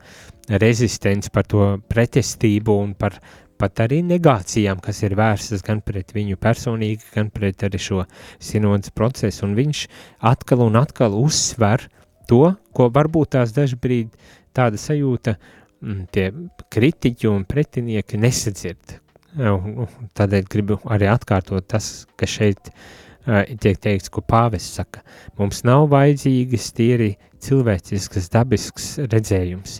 rezistenci, 0.61 1.31
par 1.33 1.47
to 1.49 1.73
pretestību 1.89 2.77
un 2.83 2.93
par 2.99 3.17
pat 3.63 3.85
arī 3.87 4.01
negācijām, 4.05 4.83
kas 4.83 5.01
ir 5.07 5.15
vērstas 5.19 5.63
gan 5.65 5.81
pret 5.85 6.11
viņu 6.15 6.37
personīgi, 6.43 7.07
gan 7.15 7.31
pret 7.33 7.63
arī 7.63 7.79
šo 7.81 8.03
sinodas 8.43 8.91
procesu, 8.93 9.45
un 9.47 9.55
viņš 9.57 9.85
atkal 10.33 10.65
un 10.67 10.79
atkal 10.81 11.15
uzsver 11.17 11.87
to, 12.27 12.43
ko 12.75 12.89
varbūt 12.93 13.37
tās 13.37 13.55
dažbrīd 13.55 14.11
tāda 14.55 14.79
sajūta 14.79 15.37
mm, 15.39 16.03
tie 16.11 16.27
kritiķi 16.73 17.31
un 17.31 17.47
pretinieki 17.47 18.19
nesadzird, 18.21 18.99
Tādēļ 19.33 20.45
gribu 20.45 20.77
arī 20.93 21.07
atkārtot 21.09 21.65
tas, 21.73 22.05
ka 22.19 22.27
šeit 22.29 22.69
uh, 22.69 23.41
tiek 23.57 23.79
teikts, 23.81 24.11
ko 24.13 24.21
pāvests 24.21 24.77
saka. 24.77 25.01
Mums 25.39 25.63
nav 25.65 25.87
vajadzīgas 25.93 26.69
tīri 26.77 27.15
cilvēcisks, 27.41 28.29
dabisks 28.33 28.91
redzējums, 29.09 29.79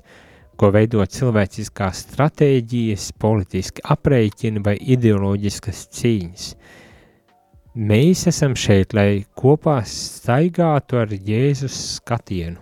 ko 0.59 0.69
veido 0.73 1.03
cilvēciskās 1.05 2.03
stratēģijas, 2.07 3.11
politiski 3.19 3.83
aprēķini 3.95 4.63
vai 4.63 4.75
ideoloģiskas 4.95 5.87
cīņas. 5.97 6.49
Mēs 7.73 8.27
esam 8.29 8.53
šeit, 8.59 8.93
lai 8.93 9.23
kopā 9.33 9.79
staigātu 9.89 10.99
ar 11.01 11.13
Jēzus 11.13 11.77
skatienu. 11.95 12.61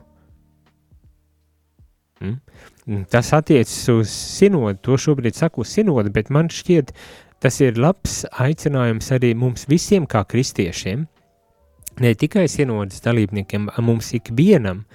Mm? 2.21 2.37
Tas 3.11 3.33
attiecas 3.35 3.89
uz 3.91 4.09
sinodu, 4.09 4.79
to 4.81 4.97
šobrīd 4.97 5.35
saku 5.37 5.65
sinodu, 5.67 6.13
bet 6.13 6.31
man 6.33 6.49
šķiet, 6.51 6.93
tas 7.43 7.59
ir 7.61 7.79
labs 7.81 8.21
aicinājums 8.41 9.11
arī 9.15 9.33
mums 9.37 9.67
visiem 9.69 10.07
kā 10.09 10.23
kristiešiem, 10.29 11.05
ne 12.01 12.13
tikai 12.15 12.47
sinodas 12.49 13.03
dalībniekiem, 13.03 13.67
mums 13.83 14.13
ikvienam 14.17 14.85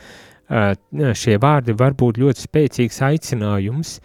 šie 0.48 1.38
vārdi 1.42 1.74
var 1.78 1.96
būt 1.98 2.20
ļoti 2.22 2.46
spēcīgs 2.46 3.00
aicinājums 3.02 3.96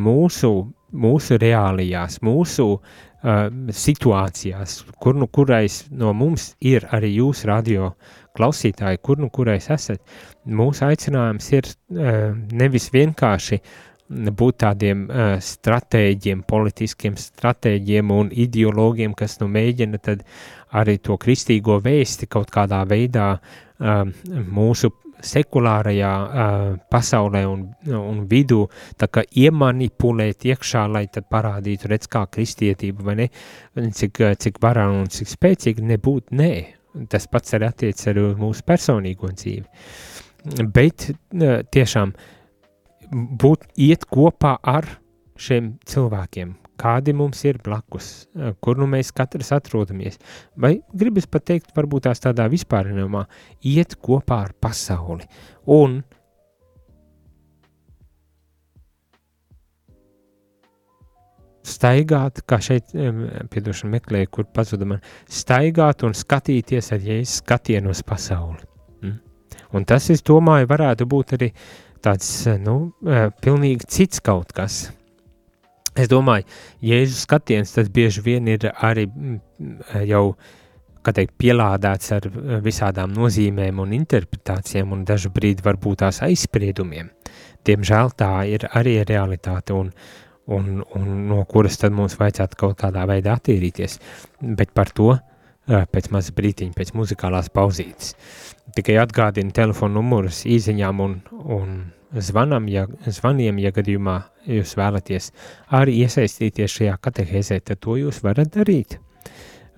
mūsu, 0.00 0.52
mūsu 0.92 1.38
reālijās, 1.42 2.20
mūsu 2.24 2.68
situācijās, 3.76 4.76
kur 5.02 5.16
nu 5.18 5.26
kurais 5.26 5.80
no 5.90 6.12
mums 6.14 6.54
ir 6.60 6.86
arī 6.94 7.16
jūs 7.16 7.42
radio 7.48 7.90
klausītāji, 8.36 9.00
kur 9.02 9.18
nu 9.18 9.28
kurais 9.32 9.66
esat, 9.72 10.00
mūsu 10.46 10.84
aicinājums 10.86 11.50
ir 11.56 11.68
nevis 12.52 12.88
vienkārši 12.94 13.60
būt 14.08 14.60
tādiem 14.62 15.06
uh, 15.08 15.36
stratēģiem, 15.42 16.44
politiskiem 16.46 17.16
stratēģiem 17.18 18.10
un 18.14 18.30
ideologiem, 18.30 19.14
kas 19.18 19.40
nu 19.40 19.48
mēģina 19.50 19.98
tad 19.98 20.22
arī 20.76 20.98
to 21.02 21.16
kristīgo 21.18 21.80
vēsti 21.82 22.28
kaut 22.30 22.52
kādā 22.54 22.84
veidā 22.86 23.32
uh, 23.36 24.04
mūsu 24.46 24.92
sekulārajā 25.24 26.12
uh, 26.24 26.64
pasaulē 26.92 27.42
un, 27.48 27.66
un 27.96 28.22
vidū 28.30 28.64
tā 29.00 29.08
kā 29.12 29.24
iemanipulēt 29.24 30.46
iekšā, 30.50 30.86
lai 30.92 31.06
tad 31.12 31.28
parādītu, 31.32 31.90
redz 31.92 32.10
kā 32.12 32.26
kristietība 32.30 33.06
vai 33.06 33.16
ne, 33.22 33.28
cik, 33.74 34.22
cik 34.42 34.60
varā 34.62 34.88
un 34.92 35.08
cik 35.12 35.30
spēcīgi 35.32 35.86
nebūt, 35.94 36.34
nē, 36.36 36.52
tas 37.12 37.28
pats 37.30 37.56
arī 37.56 37.70
attiec 37.70 38.04
uz 38.12 38.36
mūsu 38.40 38.64
personīgo 38.66 39.32
dzīvi. 39.32 39.66
Bet 40.72 41.10
tiešām 41.74 42.12
būt 43.10 43.66
iet 43.82 44.06
kopā 44.10 44.56
ar 44.62 44.88
šiem 45.36 45.76
cilvēkiem, 45.86 46.54
kādi 46.80 47.14
mums 47.16 47.42
ir 47.46 47.60
blakus, 47.64 48.26
kur 48.60 48.80
nu 48.80 48.88
mēs 48.90 49.12
katrs 49.16 49.52
atrodamies, 49.56 50.20
vai 50.56 50.76
gribas 50.92 51.28
pat 51.30 51.48
teikt, 51.52 51.72
varbūt 51.76 52.08
tās 52.08 52.22
tādā 52.24 52.48
vispārinājumā, 52.52 53.24
iet 53.72 53.96
kopā 54.02 54.42
ar 54.48 54.54
pasauli 54.60 55.26
un 55.76 56.02
staigāt, 61.66 62.42
kā 62.48 62.58
šeit, 62.62 62.94
piedošana 63.52 63.96
meklēju, 63.96 64.30
kur 64.32 64.46
pazuda 64.54 64.88
man, 64.88 65.02
staigāt 65.30 66.04
un 66.06 66.14
skatīties 66.16 66.92
ar 66.94 67.02
jēzus 67.02 67.40
skatienu 67.42 67.92
uz 67.94 68.02
pasauli. 68.06 68.62
Mm? 69.02 69.18
Un 69.76 69.88
tas, 69.88 70.08
es 70.14 70.22
domāju, 70.26 70.70
varētu 70.70 71.08
būt 71.10 71.36
arī 71.38 71.50
tāds, 72.04 72.30
nu, 72.62 72.76
e, 73.02 73.26
pilnīgi 73.42 73.88
cits 73.90 74.22
kaut 74.24 74.54
kas. 74.56 74.86
Es 75.96 76.10
domāju, 76.12 76.44
jēzus 76.84 77.24
skatiens 77.24 77.72
tas 77.72 77.88
bieži 77.92 78.22
vien 78.24 78.48
ir 78.52 78.68
arī 78.84 79.06
jau, 80.04 80.24
kā 81.06 81.14
teikt, 81.16 81.36
pielādēts 81.40 82.12
ar 82.16 82.26
visādām 82.64 83.14
nozīmēm 83.16 83.80
un 83.80 83.94
interpretācijām 83.96 84.92
un 84.92 85.06
dažu 85.08 85.32
brīdi 85.32 85.64
varbūt 85.64 86.02
tās 86.04 86.20
aizspriedumiem. 86.26 87.08
Diemžēl 87.66 88.12
tā 88.18 88.32
ir 88.50 88.68
arī 88.76 88.98
realitāte 89.08 89.74
un, 89.74 89.88
un, 90.52 90.82
un 90.98 91.08
no 91.30 91.40
kuras 91.48 91.80
tad 91.80 91.96
mums 91.96 92.18
vajadzētu 92.20 92.60
kaut 92.60 92.76
kādā 92.82 93.06
veidā 93.08 93.38
attīrīties. 93.38 93.98
Bet 94.60 94.76
par 94.76 94.92
to 94.92 95.14
pēc 95.66 96.10
maza 96.14 96.34
brītiņa, 96.36 96.76
pēc 96.76 96.92
muzikālās 96.94 97.48
pauzītes. 97.54 98.14
Tikai 98.76 99.00
atgādinu 99.02 99.54
telefonu 99.54 100.02
numurus 100.02 100.44
īziņām 100.46 101.02
un, 101.02 101.16
un 101.56 101.72
zvanam, 102.12 102.68
ja, 102.70 102.86
zvaniem, 103.06 103.58
ja 103.62 103.72
gadījumā 103.74 104.16
jūs 104.50 104.76
vēlaties 104.78 105.32
arī 105.74 105.98
iesaistīties 106.04 106.78
šajā 106.78 106.96
katehēzē, 107.02 107.60
tad 107.64 107.82
to 107.84 107.98
jūs 108.00 108.22
varat 108.24 108.54
darīt. 108.54 108.98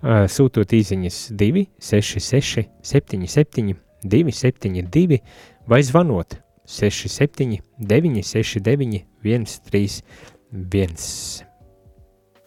Sūtot 0.03 0.73
īziņas 0.79 1.17
266 1.35 2.69
77 2.87 3.75
272 4.05 5.19
vai 5.67 5.83
zvanot 5.83 6.39
67 6.69 7.59
969 7.81 9.05
131 9.25 10.29
viens. 10.51 11.45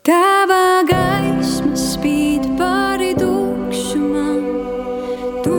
Tava 0.02 0.82
gaisma 0.88 1.76
spīd 1.78 2.48
pāri 2.58 3.12
tukšumam, 3.20 4.48
tu 5.46 5.58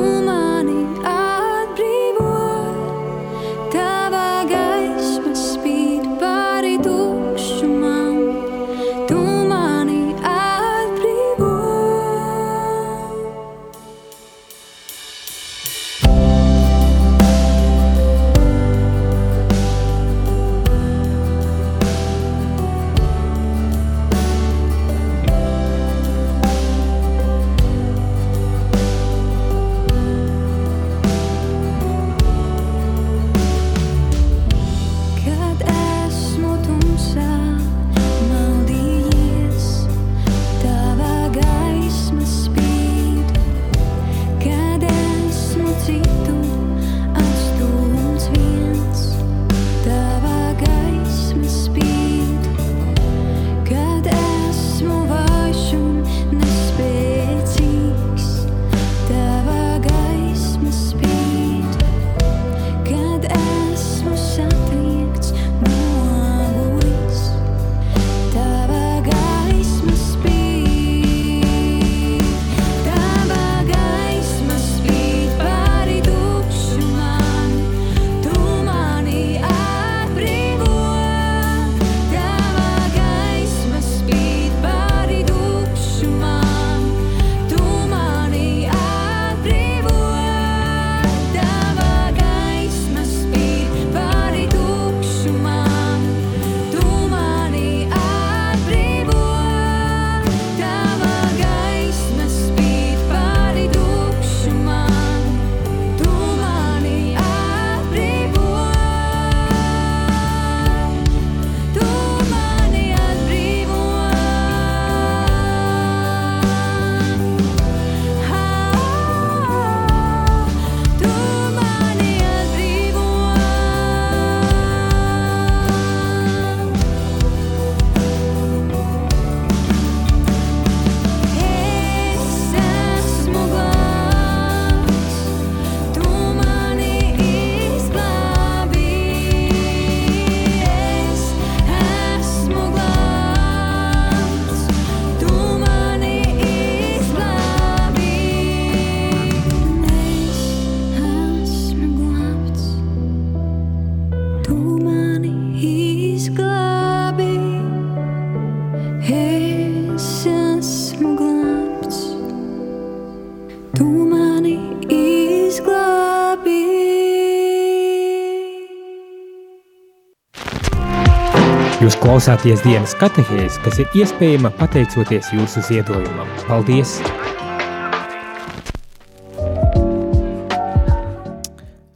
klausāties 172.02 172.58
dienas 172.64 172.96
katehēzi, 172.98 173.60
kas 173.62 173.76
ir 173.78 173.92
iespējama 174.00 174.50
pateicoties 174.58 175.28
jūsu 175.36 175.60
ziedojumam. 175.68 176.26
Paldies! 176.48 176.96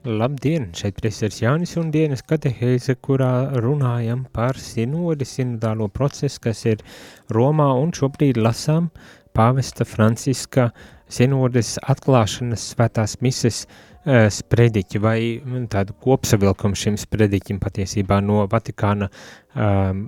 Labdien! 0.07 0.69
Šeit 0.79 1.01
priesteris 1.01 1.40
Jānis 1.42 1.75
un 1.81 1.90
dienas 1.90 2.23
katehēze, 2.23 2.95
kurā 3.03 3.33
runājam 3.64 4.23
par 4.31 4.61
sinodi, 4.62 5.27
sinodālo 5.27 5.90
procesu, 5.90 6.38
kas 6.47 6.62
ir 6.71 6.87
Romā 7.35 7.73
un 7.75 7.90
šobrīd 7.97 8.38
lasām 8.38 8.92
pāvesta 9.35 9.83
Franciska 9.88 10.71
sinodes 11.11 11.81
atklāšanas 11.83 12.71
svētās 12.77 13.19
mises 13.27 13.64
uh, 13.66 13.96
sprediķi 14.07 15.01
vai 15.03 15.19
mm, 15.40 15.66
tādu 15.73 15.97
kopsavilkumu 16.03 16.79
šim 16.79 16.99
sprediķim 17.01 17.59
patiesībā 17.62 18.21
no 18.23 18.45
Vatikāna 18.51 19.09
um, 19.11 20.05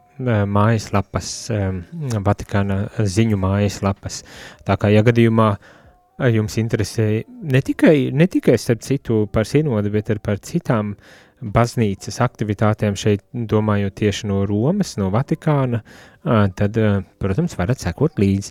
mājaslapas, 0.55 1.33
um, 1.55 1.83
Vatikāna 2.27 2.85
ziņu 2.99 3.41
mājaslapas. 3.43 4.23
Tā 4.67 4.79
kā, 4.79 4.93
ja 4.95 5.03
gadījumā 5.07 5.51
jums 6.31 6.59
interesē 6.63 7.09
ne 7.27 7.63
tikai, 7.63 8.11
ne 8.15 8.27
tikai 8.31 8.59
starp 8.59 8.87
citu 8.87 9.25
par 9.35 9.47
sinodu, 9.51 9.91
bet 9.95 10.11
arī 10.15 10.23
par 10.23 10.39
citām 10.43 10.95
baznīcas 11.39 12.19
aktivitātēm 12.23 12.97
šeit, 12.99 13.23
domājot 13.31 13.95
tieši 14.01 14.27
no 14.27 14.41
Romas, 14.47 14.97
no 14.99 15.13
Vatikāna, 15.15 15.85
tad, 16.59 16.79
protams, 17.23 17.55
varat 17.59 17.79
sekot 17.79 18.19
līdzi. 18.19 18.51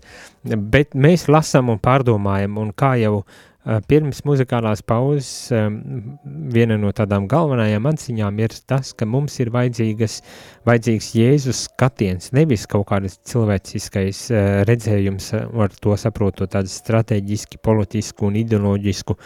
Bet 0.72 0.96
mēs 0.96 1.28
lasām 1.28 1.74
un 1.74 1.84
pārdomājam, 1.84 2.56
un 2.64 2.72
kā 2.72 2.94
jau 3.02 3.18
uh, 3.18 3.44
Eh, 3.57 3.57
pirms 3.88 4.22
muzikālās 4.24 4.82
pauzes 4.86 5.52
viena 6.54 6.78
no 6.80 6.92
tādām 6.96 7.28
galvenajām 7.30 7.88
atziņām 7.90 8.40
ir 8.40 8.56
tas, 8.70 8.94
ka 8.96 9.08
mums 9.10 9.36
ir 9.44 9.52
vajadzīgs 9.54 11.10
Jēzus 11.18 11.66
skatiens, 11.68 12.32
nevis 12.36 12.68
kaut 12.70 12.88
kādas 12.92 13.18
cilvēciskais 13.28 14.22
eh, 14.32 14.50
redzējums, 14.68 15.32
eh, 15.36 15.48
ar 15.64 15.74
to 15.84 15.98
saprotot 16.00 16.54
tādu 16.54 16.72
strateģiski, 16.72 17.60
politisku 17.64 18.30
un 18.30 18.40
ideoloģisku 18.40 19.18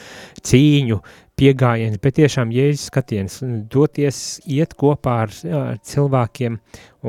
cīņu 0.42 1.02
pieejams, 1.38 2.02
bet 2.02 2.18
tiešām 2.18 2.54
Jēzus 2.56 2.90
skatiens, 2.90 3.38
doties, 3.72 4.42
iet 4.50 4.74
kopā 4.78 5.22
ar, 5.28 5.38
ar 5.62 5.80
cilvēkiem 5.86 6.58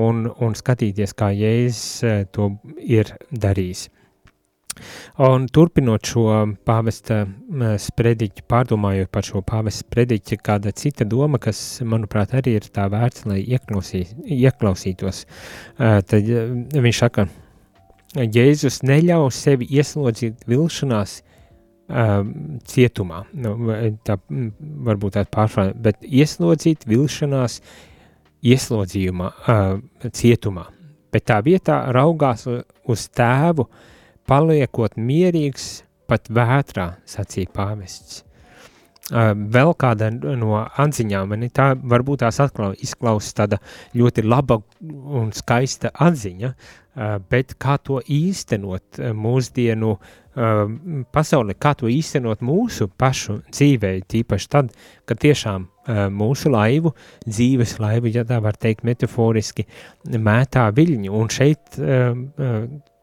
un, 0.05 0.27
un 0.29 0.57
skatīties, 0.59 1.17
kā 1.17 1.33
Jēzus 1.37 2.29
to 2.33 2.55
ir 2.77 3.17
darījis. 3.33 3.89
Un 5.23 5.45
turpinot 5.53 6.07
šo 6.09 6.27
pāvesta 6.67 7.23
sprediķu, 7.81 8.45
pārdomājot 8.49 9.11
par 9.13 9.27
šo 9.27 9.43
pāvesta 9.45 9.85
sprediķu, 9.85 10.39
kāda 10.45 10.73
cita 10.77 11.05
doma, 11.09 11.41
kas, 11.43 11.83
manuprāt, 11.85 12.33
arī 12.39 12.57
ir 12.59 12.69
tā 12.73 12.87
vērts, 12.93 13.27
lai 13.29 13.43
ieklausī, 13.43 14.07
ieklausītos, 14.25 15.27
tad 15.79 16.33
viņš 16.89 17.03
saka, 17.05 17.29
Jēzus 18.13 18.83
neļauj 18.85 19.31
sevi 19.33 19.69
ieslodzīt 19.73 20.43
vilšanās 20.49 21.23
cietumā, 22.69 23.23
nu, 23.33 23.55
tā 24.05 24.19
varbūt 24.29 25.17
tāda 25.17 25.33
pārfrāze, 25.33 25.73
bet 25.81 26.05
ieslodzīt 26.05 26.85
vilšanās 26.89 27.61
ieslodzījumā, 28.53 29.33
cietumā, 30.13 30.67
bet 31.13 31.29
tā 31.29 31.41
vietā 31.45 31.79
raugās 31.93 32.45
uz 32.49 33.09
tēvu, 33.17 33.65
uh, 33.69 33.89
paliekot 34.33 34.97
mierīgs 34.97 35.83
pat 36.09 36.31
vētrā, 36.33 36.95
sacīja 37.09 37.51
pāvests. 37.53 38.23
Vēl 39.13 39.73
kāda 39.77 40.09
no 40.15 40.61
atziņām, 40.63 41.29
man 41.29 41.43
tā 41.53 41.73
varbūt 41.77 42.23
tās 42.23 42.39
atkal 42.41 42.73
izklausās 42.81 43.35
tāda 43.37 43.59
ļoti 43.99 44.25
laba 44.25 44.61
un 44.81 45.33
skaista 45.37 45.91
atziņa, 45.93 46.53
bet 47.29 47.53
kā 47.61 47.77
to 47.83 47.99
īstenot 48.09 49.03
mūsdienu 49.19 49.97
pasaulē, 51.13 51.57
kā 51.61 51.75
to 51.77 51.91
īstenot 51.93 52.41
mūsu 52.47 52.89
pašu 52.89 53.41
dzīvē, 53.51 53.91
tīpaši 54.09 54.49
tad, 54.55 54.71
kad 55.05 55.21
tiešām 55.21 55.67
mūsu 56.15 56.55
laivu, 56.55 56.95
dzīves 57.27 57.77
laivu, 57.83 58.15
ja 58.15 58.25
tā 58.25 58.39
var 58.41 58.57
teikt 58.57 58.87
metaforiski, 58.89 59.67
mētā 60.09 60.71
viļņu, 60.79 61.13
un 61.19 61.29
šeit 61.33 61.83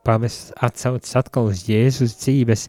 pavests 0.08 0.54
atsaucas 0.66 1.16
atkal 1.20 1.52
uz 1.52 1.66
Jēzus 1.70 2.18
dzīves 2.22 2.68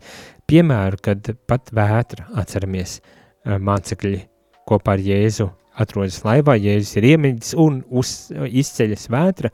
piemēru, 0.51 1.01
kad 1.05 1.33
pat 1.49 1.73
vētra, 1.75 2.27
atceramies, 2.41 2.99
mācekļi 3.47 4.21
kopā 4.69 4.97
ar 4.99 5.05
Jēzu 5.05 5.49
atrodas 5.81 6.21
laivā, 6.27 6.57
Jēzus 6.61 6.99
ir 6.99 7.09
iemiņas 7.15 7.55
un 7.63 7.81
uz, 8.01 8.15
izceļas 8.31 9.09
vētra, 9.13 9.51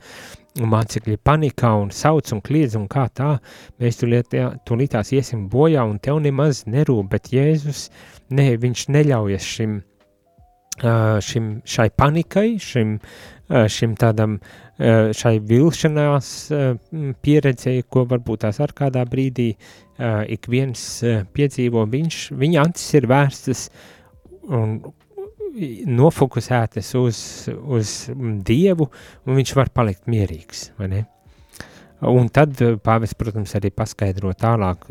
un 0.57 0.71
mācekļi 0.71 1.19
panikā 1.25 1.71
un 1.77 1.91
sauc 1.93 2.31
un 2.33 2.41
kliedz 2.45 2.75
un 2.79 2.87
kā 2.91 3.05
tā, 3.13 3.35
mēs 3.81 4.01
tulītās 4.01 5.13
iesim 5.13 5.45
bojā 5.51 5.85
un 5.85 5.99
tev 6.03 6.21
nemaz 6.23 6.65
nerūp, 6.69 7.11
bet 7.13 7.31
Jēzus, 7.33 7.87
ne, 8.33 8.49
viņš 8.57 8.87
neļaujas 8.95 9.51
šim, 9.57 9.79
šim, 11.25 11.51
šai 11.65 11.89
panikai, 11.97 12.49
šim, 12.61 12.97
šim 13.47 13.93
tādam 13.95 14.39
Eh, 14.77 15.09
šai 15.09 15.39
vilšanās 15.41 16.27
eh, 16.53 16.65
pieredzei, 17.25 17.79
ko 17.89 18.03
varbūt 18.05 18.43
tās 18.43 18.59
ar 18.61 18.75
kādā 18.77 19.01
brīdī 19.09 19.47
eh, 19.55 20.19
ik 20.35 20.45
viens 20.53 20.83
piedzīvo, 21.33 21.81
viņš, 21.89 22.17
viņa 22.37 22.65
acis 22.67 22.91
ir 22.99 23.07
vērstas 23.09 23.63
un 24.53 24.75
nofokusētas 25.97 26.91
uz, 26.99 27.23
uz 27.57 27.95
Dievu, 28.45 28.85
un 29.25 29.39
viņš 29.39 29.55
var 29.57 29.73
palikt 29.73 30.05
mierīgs, 30.05 30.67
vai 30.77 30.91
ne? 30.91 31.01
Un 32.05 32.29
tad 32.29 32.53
pāvis, 32.85 33.17
protams, 33.17 33.55
arī 33.57 33.71
paskaidro 33.73 34.35
tālāk, 34.37 34.85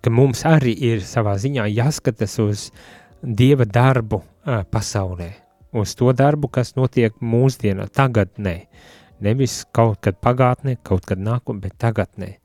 ka 0.00 0.14
mums 0.16 0.46
arī 0.48 0.72
ir 0.88 1.04
savā 1.04 1.36
ziņā 1.36 1.68
jāskatas 1.68 2.40
uz 2.40 2.66
Dieva 3.20 3.68
darbu 3.68 4.22
pasaulē, 4.72 5.28
uz 5.72 5.94
to 5.96 6.12
darbu, 6.12 6.50
kas 6.52 6.74
notiek 6.76 7.16
mūsdienā, 7.20 7.88
tagadnē. 7.92 8.56
Nevis 9.22 9.62
kaut 9.72 10.00
kad 10.02 10.18
pagātnē, 10.20 10.76
kaut 10.84 11.06
kad 11.08 11.20
nākotnē, 11.22 11.60
bet 11.62 11.78
tagadnē. 11.80 12.36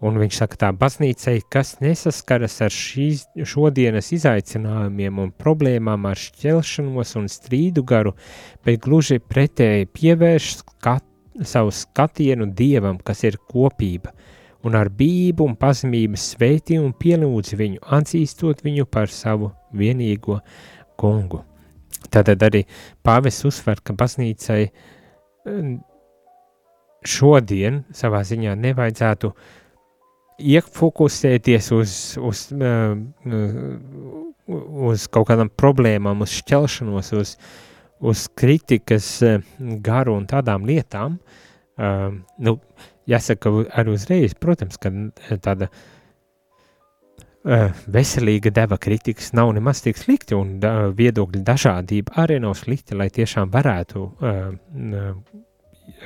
Un 0.00 0.16
viņš 0.16 0.36
saka, 0.40 0.56
tā 0.56 0.68
baznīcai, 0.72 1.42
kas 1.52 1.74
nesaskaras 1.82 2.54
ar 2.64 2.72
šīs, 2.72 3.26
šodienas 3.44 4.08
izaicinājumiem 4.16 5.18
un 5.20 5.32
problēmām, 5.36 6.06
ar 6.08 6.16
šķelšanos 6.16 7.12
un 7.20 7.28
strīdu 7.28 7.84
garu, 7.84 8.14
bet 8.64 8.80
gluži 8.86 9.20
pretēji 9.20 9.90
pievērš 9.92 10.54
skat, 10.62 11.04
savu 11.44 11.72
skatienu 11.72 12.48
dievam, 12.56 12.96
kas 13.04 13.26
ir 13.28 13.36
kopība, 13.52 14.14
un 14.64 14.80
ar 14.80 14.88
bību 14.88 15.44
un 15.50 15.60
pazemības 15.60 16.32
svētī 16.32 16.80
un 16.80 16.96
pielūdz 16.96 17.54
viņu, 17.60 17.84
atzīstot 18.00 18.64
viņu 18.64 18.88
par 18.88 19.12
savu 19.12 19.52
vienīgo 19.76 20.40
kungu. 20.96 21.44
Tātad 22.08 22.42
arī 22.46 22.64
pāvis 23.04 23.42
uzsver, 23.44 23.82
ka 23.84 23.94
baznīcai 23.98 24.62
šodien 27.06 27.82
savā 27.96 28.22
ziņā 28.26 28.54
nevajadzētu 28.60 29.32
iefokusēties 30.40 31.68
uz, 31.76 31.94
uz, 32.24 32.46
uz 34.88 35.06
kaut 35.12 35.28
kādām 35.28 35.52
problēmām, 35.52 36.24
uz 36.24 36.32
šķelšanos, 36.40 37.12
uz, 37.20 37.36
uz 38.00 38.26
kritikas 38.32 39.12
garu 39.84 40.16
un 40.16 40.26
tādām 40.30 40.64
lietām. 40.68 41.20
Nu, 42.40 42.56
jāsaka 43.08 43.52
arī 43.80 43.96
uzreiz, 43.96 44.36
protams, 44.36 44.80
ka 44.80 44.92
tāda 45.44 45.68
uh, 45.68 45.99
veselīga 47.44 48.50
deva 48.52 48.76
kritikas 48.76 49.32
nav 49.32 49.54
nemaz 49.56 49.80
tik 49.84 49.96
slikti, 49.96 50.34
un 50.36 50.58
da, 50.60 50.90
viedokļu 50.92 51.40
dažādība 51.44 52.18
arī 52.20 52.38
nav 52.40 52.54
slikti, 52.58 52.94
lai 52.94 53.08
tiešām 53.08 53.50
varētu, 53.50 54.02
uh, 54.20 54.52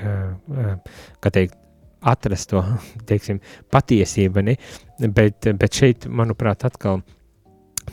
uh, 0.05 0.79
kā 1.21 1.35
teikt, 1.35 1.59
atrast 2.05 2.51
to, 2.53 2.63
teiksim, 3.09 3.41
patiesību, 3.73 4.45
ne? 4.47 4.57
Bet, 5.01 5.51
bet 5.59 5.75
šeit, 5.75 6.07
manuprāt, 6.07 6.65
atkal 6.69 7.03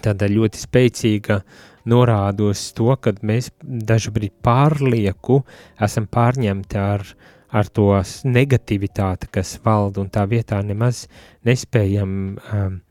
tāda 0.01 0.30
ļoti 0.30 0.62
spēcīga 0.62 1.41
norāda 1.89 2.51
uz 2.51 2.67
to, 2.77 2.93
ka 3.01 3.15
mēs 3.25 3.49
dažbrīd 3.63 4.38
pārlieku 4.45 5.41
esam 5.82 6.06
pārņemti 6.06 6.77
ar, 6.77 7.08
ar 7.49 7.73
to 7.73 7.89
negativitāti, 8.23 9.32
kas 9.34 9.58
valda, 9.65 10.06
un 10.06 10.13
tā 10.13 10.27
vietā 10.30 10.62
nemaz 10.63 11.08
nespējam 11.47 12.13
um, 12.13 12.38
uh, 12.38 12.90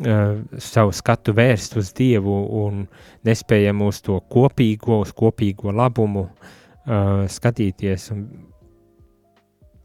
savu 0.00 0.92
skatu 0.96 1.34
vērst 1.36 1.76
uz 1.76 1.90
Dievu 1.96 2.36
un 2.62 2.86
nespējam 3.26 3.82
uz 3.84 4.00
to 4.00 4.16
kopīgo, 4.32 5.02
uz 5.04 5.12
kopīgo 5.16 5.74
labumu 5.76 6.26
uh, 6.26 7.26
skatīties 7.28 8.10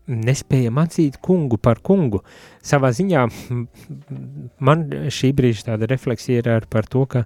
nespējam 0.06 0.78
atzīt 0.78 1.18
kungu 1.24 1.58
par 1.58 1.82
kungu. 1.86 2.22
Savā 2.64 2.92
ziņā 2.96 3.26
man 4.68 4.86
šī 5.10 5.32
brīža 5.36 5.72
tāda 5.72 5.90
refleksija 5.90 6.44
ir 6.46 6.68
par 6.70 6.88
to, 6.90 7.06
ka 7.10 7.26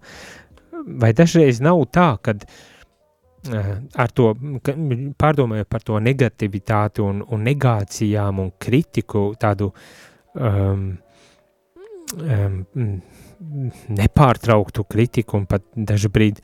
vai 0.72 1.12
dažreiz 1.14 1.60
nav 1.64 1.84
tā, 1.94 2.14
kad 2.24 2.46
ar 3.96 4.12
to, 4.16 4.34
pārdomājot 5.20 5.70
par 5.72 5.84
to 5.88 6.00
negativitāti 6.04 7.04
un, 7.04 7.22
un 7.24 7.46
negācijām 7.48 8.42
un 8.44 8.52
kritiku, 8.60 9.30
tādu 9.40 9.72
um, 10.36 10.90
um, 12.18 12.60
nepārtrauktu 14.00 14.84
kritiku 14.90 15.40
un 15.40 15.48
pat 15.50 15.66
brīdi 16.14 16.44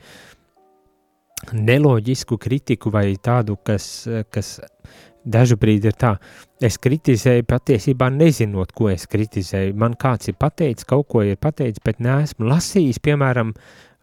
neloģisku 1.53 2.37
kritiku 2.41 2.91
vai 2.93 3.15
tādu, 3.21 3.57
kas, 3.63 4.07
kas 4.31 4.59
brīdi 5.59 5.89
ir 5.91 5.97
tā, 5.99 6.15
es 6.63 6.77
kritizēju 6.81 7.45
patiesībā 7.49 8.09
nezinot, 8.13 8.71
ko 8.71 8.89
es 8.89 9.05
kritizēju. 9.11 9.75
Man 9.77 9.97
kāds 9.99 10.31
ir 10.31 10.37
pateicis, 10.39 10.87
kaut 10.87 11.07
ko 11.11 11.25
ir 11.25 11.37
pateicis, 11.37 11.83
bet 11.83 11.99
neesmu 11.99 12.47
lasījis, 12.49 13.01
piemēram, 13.03 13.53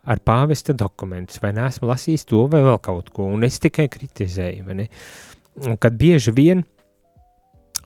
ar 0.02 0.18
pāvesta 0.18 0.74
dokumentus, 0.74 1.40
vai 1.42 1.52
neesmu 1.56 1.88
lasījis 1.88 2.26
to 2.28 2.46
vai 2.50 2.62
vēl 2.66 2.78
kaut 2.82 3.10
ko, 3.14 3.30
un 3.32 3.46
es 3.46 3.58
tikai 3.62 3.88
kritizēju, 3.90 4.86
kad 5.80 5.98
bieži 5.98 6.34
vien, 6.34 6.64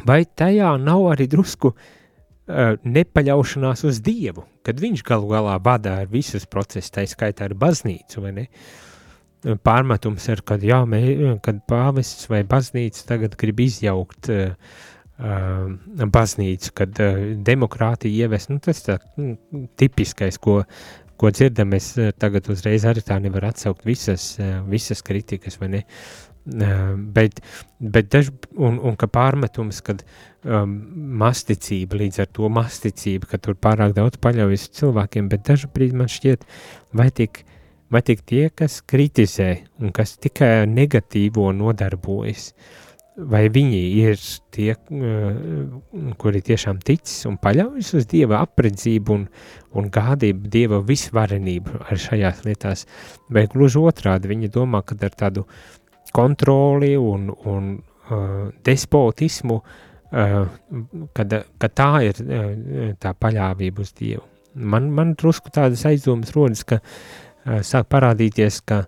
vai 0.04 0.24
tajā 0.24 0.74
nav 0.80 1.06
arī 1.12 1.28
drusku 1.30 1.72
uh, 1.72 1.92
nepaļaušanās 2.46 3.84
uz 3.88 4.00
Dievu, 4.06 4.44
kad 4.66 4.80
viņš 4.82 5.04
galu 5.06 5.30
galā 5.32 5.56
vada 5.62 5.96
ar 6.02 6.10
visus 6.10 6.46
procesus, 6.46 6.92
tā 6.94 7.06
skaitā 7.10 7.48
ar 7.48 7.56
baznīcu, 7.58 8.22
vai 8.22 8.34
ne? 8.36 8.44
Pārmetums 9.66 10.26
ir, 10.32 10.42
kad, 10.46 10.62
jā, 10.64 10.80
mē, 10.88 11.00
kad 11.44 11.58
pāvests 11.70 12.26
vai 12.30 12.42
baznīca 12.46 13.04
tagad 13.06 13.36
grib 13.38 13.60
izjaukt 13.62 14.30
uh, 14.32 14.54
uh, 15.22 16.06
baznīcu, 16.14 16.72
kad 16.74 17.02
uh, 17.02 17.20
demokrātija 17.46 18.26
ieves, 18.26 18.48
nu 18.50 18.58
tas 18.62 18.82
tā 18.86 18.98
mm, 19.18 19.66
tipiskais, 19.78 20.40
ko 20.42 20.62
ko 21.16 21.30
dzirdam, 21.30 21.72
es 21.76 21.90
eh, 21.98 22.12
tagad 22.16 22.48
uzreiz 22.52 22.84
arī 22.88 23.02
tā 23.04 23.18
nevaru 23.22 23.48
atsaukt 23.48 23.86
visas, 23.88 24.34
eh, 24.40 24.58
visas 24.68 25.02
kritikas, 25.04 25.58
vai 25.60 25.70
ne? 25.72 25.82
Eh, 25.82 26.25
bet, 26.46 27.40
bet 27.80 28.08
daž, 28.12 28.30
un, 28.54 28.78
un 28.78 28.96
ka 28.98 29.08
pārmetums, 29.10 29.82
kad 29.86 30.04
um, 30.44 30.76
masticība, 31.22 31.98
līdz 32.02 32.22
ar 32.22 32.30
to 32.38 32.50
masticība, 32.52 33.32
ka 33.32 33.42
tur 33.42 33.58
pārāk 33.58 33.96
daudz 33.96 34.20
paļaujas 34.22 34.70
cilvēkiem, 34.78 35.28
bet 35.32 35.52
brīdi 35.74 35.98
man 35.98 36.10
šķiet, 36.12 36.46
vai 36.96 37.10
tik, 37.10 37.42
vai 37.90 38.02
tik 38.06 38.22
tie, 38.26 38.48
kas 38.54 38.80
kritizē 38.86 39.52
un 39.82 39.94
kas 39.94 40.16
tikai 40.22 40.66
negatīvo 40.70 41.50
nodarbojas, 41.56 42.52
uh, 42.52 42.86
vai 43.16 43.46
viņi 43.52 43.80
ir 44.02 44.20
tie, 44.52 44.74
uh, 44.76 46.12
kuri 46.20 46.42
tiešām 46.44 46.80
tic 46.84 47.08
un 47.28 47.38
paļaujas 47.40 47.94
uz 47.96 48.08
Dieva 48.10 48.42
apredzību 48.44 49.14
un, 49.16 49.24
un 49.76 49.88
gādību 49.92 50.50
Dieva 50.52 50.82
visvarenību 50.84 51.80
ar 51.86 52.00
šajās 52.00 52.44
lietās, 52.46 52.84
vai 53.32 53.46
gluži 53.52 53.80
otrādi 53.80 54.32
viņi 54.32 54.52
domā, 54.52 54.82
ka 54.84 54.98
ar 55.00 55.16
tādu 55.16 55.46
kontroli 56.12 56.94
un, 56.96 57.28
un 57.44 57.76
uh, 58.10 58.52
despotismu, 58.62 59.60
uh, 59.62 60.46
kad, 61.12 61.36
ka 61.58 61.68
tā 61.68 61.90
ir 62.06 62.22
uh, 62.22 62.94
tā 63.00 63.14
paļāvība 63.18 63.84
uz 63.84 63.92
Dievu. 63.96 64.24
Man, 64.56 64.88
man 64.94 65.14
drusku 65.18 65.52
tādas 65.52 65.84
aizdomas 65.88 66.32
rodas, 66.36 66.64
ka 66.64 66.80
uh, 66.80 67.60
sāk 67.66 67.90
parādīties, 67.92 68.62
ka, 68.68 68.84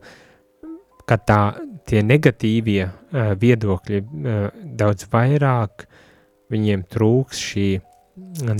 ka 1.08 1.18
tā, 1.28 1.42
tie 1.88 2.04
negatīvie 2.06 2.82
uh, 2.86 3.34
viedokļi 3.40 4.02
uh, 4.04 4.48
daudz 4.78 5.08
vairāk 5.12 5.88
viņiem 6.52 6.86
trūks 6.88 7.44
šī 7.50 7.68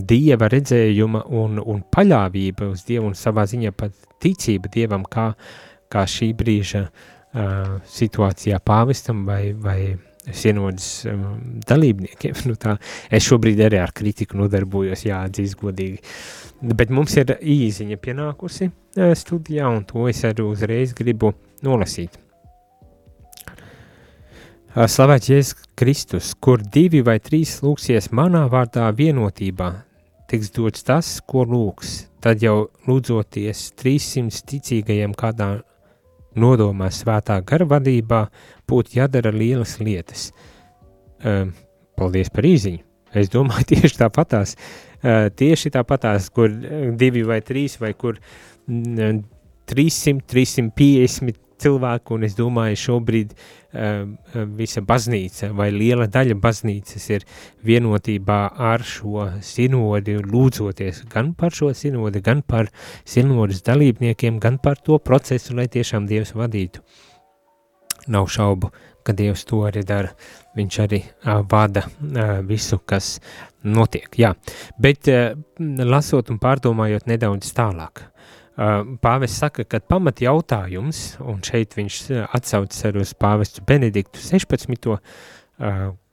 dieva 0.07 0.47
redzējuma 0.53 1.25
un, 1.35 1.59
un 1.59 1.81
paļāvība 1.91 2.69
uz 2.71 2.85
dievu 2.87 3.09
un 3.09 3.17
savā 3.19 3.43
ziņā 3.49 3.73
pat 3.75 3.95
ticība 4.23 4.71
dievam, 4.71 5.03
kā, 5.09 5.33
kā 5.91 6.05
šī 6.07 6.29
brīža 6.39 6.85
uh, 6.85 7.07
situācijā 7.89 8.59
pāvestam 8.65 9.25
vai, 9.29 9.53
vai 9.55 9.81
sienodas 10.33 11.07
um, 11.09 11.25
dalībniekiem. 11.69 12.37
Nu 12.49 12.57
tā, 12.61 12.77
es 13.11 13.27
šobrīd 13.29 13.61
arī 13.67 13.81
ar 13.83 13.93
kritiku 13.97 14.39
nodarbojos, 14.41 15.07
jāatzīst 15.09 15.59
godīgi. 15.61 16.01
Bet 16.75 16.91
mums 16.91 17.15
ir 17.21 17.37
īziņa 17.39 17.99
pienākusi 18.03 18.71
uh, 18.71 19.13
studijā, 19.19 19.69
un 19.71 19.85
to 19.89 20.09
es 20.11 20.25
arī 20.27 20.47
uzreiz 20.47 20.95
gribu 20.97 21.35
nolasīt. 21.65 22.19
Slavēts 24.79 25.31
Jēzus 25.33 25.65
Kristus, 25.79 26.35
kur 26.39 26.61
divi 26.63 27.01
vai 27.03 27.17
trīs 27.25 27.57
lūksies 27.65 28.13
manā 28.15 28.45
vārdā 28.53 28.85
vienotībā, 28.95 29.71
tiks 30.31 30.53
dots 30.55 30.85
tas, 30.87 31.09
ko 31.27 31.43
lūgs. 31.49 32.05
Tad 32.23 32.45
jau 32.45 32.69
lūdzoties 32.87 33.73
300 33.81 34.45
ticīgajiem 34.51 35.17
kādā 35.19 35.49
nodomā 36.37 36.91
svētā 36.93 37.39
gara 37.47 37.67
vadībā, 37.69 38.27
būtu 38.69 38.99
jādara 38.99 39.33
lielas 39.33 39.79
lietas. 39.81 40.29
Um, 41.25 41.55
paldies 41.99 42.31
par 42.31 42.47
īziņu! 42.49 42.85
Es 43.17 43.31
domāju, 43.33 43.65
tieši 43.73 44.03
tāpatās, 44.03 44.55
uh, 45.01 45.29
tieši 45.33 45.73
tāpatās, 45.79 46.29
kur 46.35 46.53
divi 47.01 47.25
vai 47.27 47.41
trīs 47.41 47.79
vai 47.81 47.95
kur 47.97 48.21
300, 48.69 50.25
350 50.29 51.48
cilvēku, 51.63 52.17
un 52.17 52.27
es 52.29 52.37
domāju, 52.39 52.79
šobrīd 52.83 53.35
uh, 53.35 54.07
visa 54.59 54.83
baznīca 54.85 55.51
vai 55.57 55.69
liela 55.75 56.09
daļa 56.11 56.39
baznīcas 56.43 57.09
ir 57.15 57.27
vienotībā 57.67 58.41
ar 58.71 58.85
šo 58.87 59.29
sinodi, 59.45 60.19
lūdzoties 60.23 61.05
gan 61.13 61.35
par 61.39 61.55
šo 61.55 61.73
sinodi, 61.77 62.23
gan 62.25 62.43
par 62.43 62.71
sinodas 63.05 63.63
dalībniekiem, 63.67 64.41
gan 64.43 64.59
par 64.63 64.81
to 64.83 64.99
procesu, 64.99 65.57
lai 65.59 65.69
tiešām 65.69 66.09
Dievs 66.09 66.35
vadītu. 66.39 66.85
Nav 68.09 68.29
šaubu, 68.33 68.71
ka 69.05 69.13
Dievs 69.17 69.45
to 69.49 69.63
arī 69.69 69.83
dara. 69.89 70.13
Viņš 70.57 70.79
arī 70.85 71.03
uh, 71.05 71.43
vada 71.49 71.85
uh, 71.87 72.39
visu, 72.47 72.81
kas 72.85 73.19
notiek. 73.65 74.09
Jā, 74.21 74.35
bet 74.81 75.09
uh, 75.13 75.33
lasot 75.59 76.33
un 76.33 76.41
pārdomājot 76.43 77.09
nedaudz 77.11 77.53
tālāk, 77.57 78.03
Pāvests 78.59 79.39
saka, 79.39 79.63
ka 79.63 79.79
pamat 79.79 80.19
jautājums, 80.25 81.13
un 81.23 81.39
šeit 81.47 81.77
viņš 81.79 81.99
atsaucas 82.35 82.87
arī 82.89 83.05
uz 83.05 83.13
pāvestu 83.15 83.63
Benediktu 83.67 84.19
16. 84.19 84.97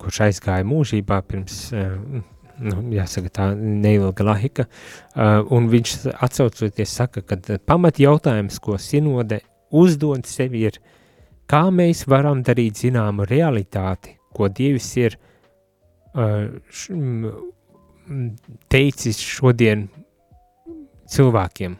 kurš 0.02 0.20
aizgāja 0.28 0.66
mūžībā 0.66 1.20
pirms, 1.26 1.58
nu, 1.74 2.76
jāsaka 2.94 3.32
tā, 3.34 3.48
neilga 3.58 4.26
laika, 4.26 4.66
un 5.54 5.70
viņš 5.74 5.96
atsaucoties 6.14 6.94
saka, 7.02 7.24
ka 7.26 7.58
pamat 7.66 8.02
jautājums, 8.02 8.60
ko 8.62 8.78
sinode 8.82 9.42
uzdod 9.76 10.26
sevi 10.30 10.66
ir, 10.70 10.80
kā 11.50 11.66
mēs 11.74 12.06
varam 12.10 12.42
darīt 12.46 12.82
zināmu 12.86 13.26
realitāti, 13.30 14.16
ko 14.36 14.50
Dievs 14.50 14.92
ir 15.02 15.18
teicis 18.70 19.22
šodien 19.22 19.88
cilvēkiem, 21.10 21.78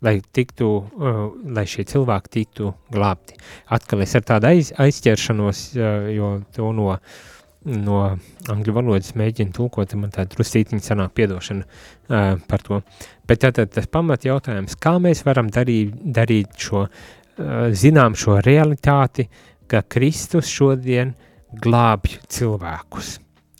lai, 0.00 0.20
tiktu, 0.32 0.68
uh, 0.78 1.18
lai 1.54 1.64
šie 1.68 1.84
cilvēki 1.88 2.32
tiktu 2.38 2.72
glābti. 2.94 3.38
Atkal 3.74 4.04
es 4.04 4.14
ar 4.18 4.24
tādu 4.26 4.50
aiz, 4.50 4.70
aizķeršanos, 4.78 5.62
uh, 5.76 6.08
jo 6.14 6.30
to 6.54 6.70
no, 6.76 6.94
no 7.68 8.00
angļu 8.52 8.74
valodas 8.76 9.14
mēģinu 9.18 9.54
tulkot, 9.56 9.94
man 9.98 10.12
tā 10.14 10.26
drusītiņa 10.30 10.84
sanāk 10.84 11.14
piedošana 11.18 11.66
uh, 11.66 12.34
par 12.50 12.66
to. 12.66 12.82
Bet 13.28 13.42
tātad 13.44 13.72
tas 13.74 13.88
pamat 13.90 14.28
jautājums, 14.28 14.78
kā 14.78 14.96
mēs 15.02 15.24
varam 15.26 15.50
darīt, 15.52 15.94
darīt 16.14 16.54
šo, 16.62 16.86
zinām 17.76 18.16
šo 18.18 18.40
realitāti, 18.42 19.28
ka 19.70 19.84
Kristus 19.86 20.48
šodien 20.50 21.12
glābj 21.62 22.16
cilvēkus, 22.34 23.10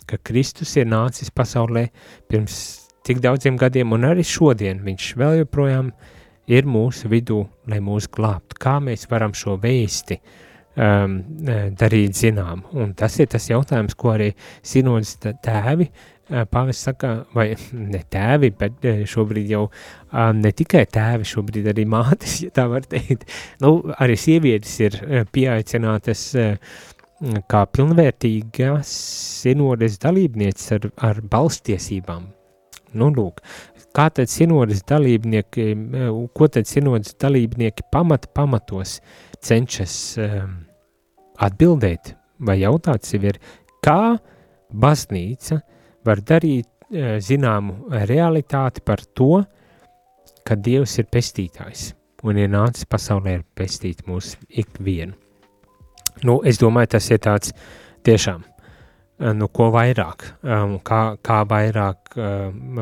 ka 0.09 0.19
Kristus 0.25 0.73
ir 0.81 0.89
nācis 0.89 1.31
pasaulē 1.31 1.85
pirms 2.33 2.57
tik 3.07 3.21
daudziem 3.23 3.61
gadiem, 3.61 3.93
un 3.95 4.09
arī 4.09 4.25
šodien 4.27 4.81
viņš 4.83 5.13
vēl 5.21 5.37
joprojām 5.43 5.93
uh, 5.93 6.17
ir 6.49 6.69
mūsu 6.69 7.11
vidū, 7.13 7.43
lai 7.69 7.81
mūs 7.85 8.09
glābtu. 8.13 8.59
Kā 8.61 8.79
mēs 8.83 9.07
varam 9.11 9.35
šo 9.37 9.59
vēsti 9.63 10.19
um, 10.19 11.19
e, 11.45 11.59
darīt 11.79 12.17
zinām? 12.19 12.65
Un 12.77 12.95
tas 12.99 13.19
ir 13.21 13.31
tas 13.33 13.49
jautājums, 13.51 13.97
ko 13.99 14.15
arī 14.15 14.31
sinodas 14.65 15.17
tēvi, 15.21 15.89
e, 15.89 16.45
pāvis 16.51 16.83
saka, 16.89 17.15
vai 17.37 17.51
ne 17.95 18.03
tēvi, 18.11 18.53
bet 18.59 18.89
e, 18.89 18.95
šobrīd 19.09 19.53
jau 19.53 19.67
ne 20.39 20.53
tikai 20.57 20.87
tēvi, 20.93 21.29
šobrīd 21.29 21.69
arī 21.75 21.85
mātes, 21.89 22.41
ja 22.47 22.55
tā 22.55 22.69
var 22.73 22.89
teikt. 22.89 23.29
Nu, 23.65 23.79
arī 24.01 24.17
sievietes 24.19 24.79
ir 24.87 25.03
pieaicinātas 25.35 26.31
kā 27.51 27.65
pilnvērtīgas 27.75 28.91
sinodas 29.43 29.99
dalībnieces 30.03 30.77
ar, 30.77 30.91
ar 31.11 31.23
balstiesībām. 31.27 32.29
Nu, 32.97 33.11
lūk, 33.13 33.43
kā 33.99 34.07
tad 34.15 34.31
sinodas 34.31 34.85
dalībnieki, 34.87 35.69
ko 36.35 36.49
tad 36.55 36.71
sinodas 36.71 37.17
dalībnieki 37.19 37.89
pamat 37.91 38.29
pamatos 38.35 38.99
cenšas 39.43 39.95
um, 40.23 40.53
atbildēt 41.43 42.15
vai 42.47 42.61
jautāt 42.61 43.07
sev 43.09 43.27
ir, 43.27 43.41
kā 43.83 44.15
baznīca 44.71 45.59
var 46.07 46.23
darīt 46.23 46.69
uh, 46.69 47.17
zināmu 47.19 47.89
realitāti 48.07 48.85
par 48.87 49.03
to, 49.19 49.43
ka 50.47 50.57
Dievs 50.57 50.95
ir 51.03 51.09
pestītājs. 51.13 51.95
un 52.27 52.39
ir 52.39 52.49
nācis 52.51 52.87
pasaulē 52.91 53.37
pestīt 53.55 54.01
mūs 54.09 54.33
ikvienu. 54.51 55.15
Nu, 56.27 56.41
es 56.43 56.59
domāju, 56.59 56.97
tas 56.97 57.11
ir 57.15 57.21
tāds 57.23 57.53
tiešām, 58.03 58.43
nu, 59.39 59.47
ko 59.55 59.69
vairāk, 59.71 60.25
um, 60.43 60.81
kā, 60.83 61.03
kā 61.23 61.45
vairāk, 61.47 62.17
um, 62.19 62.81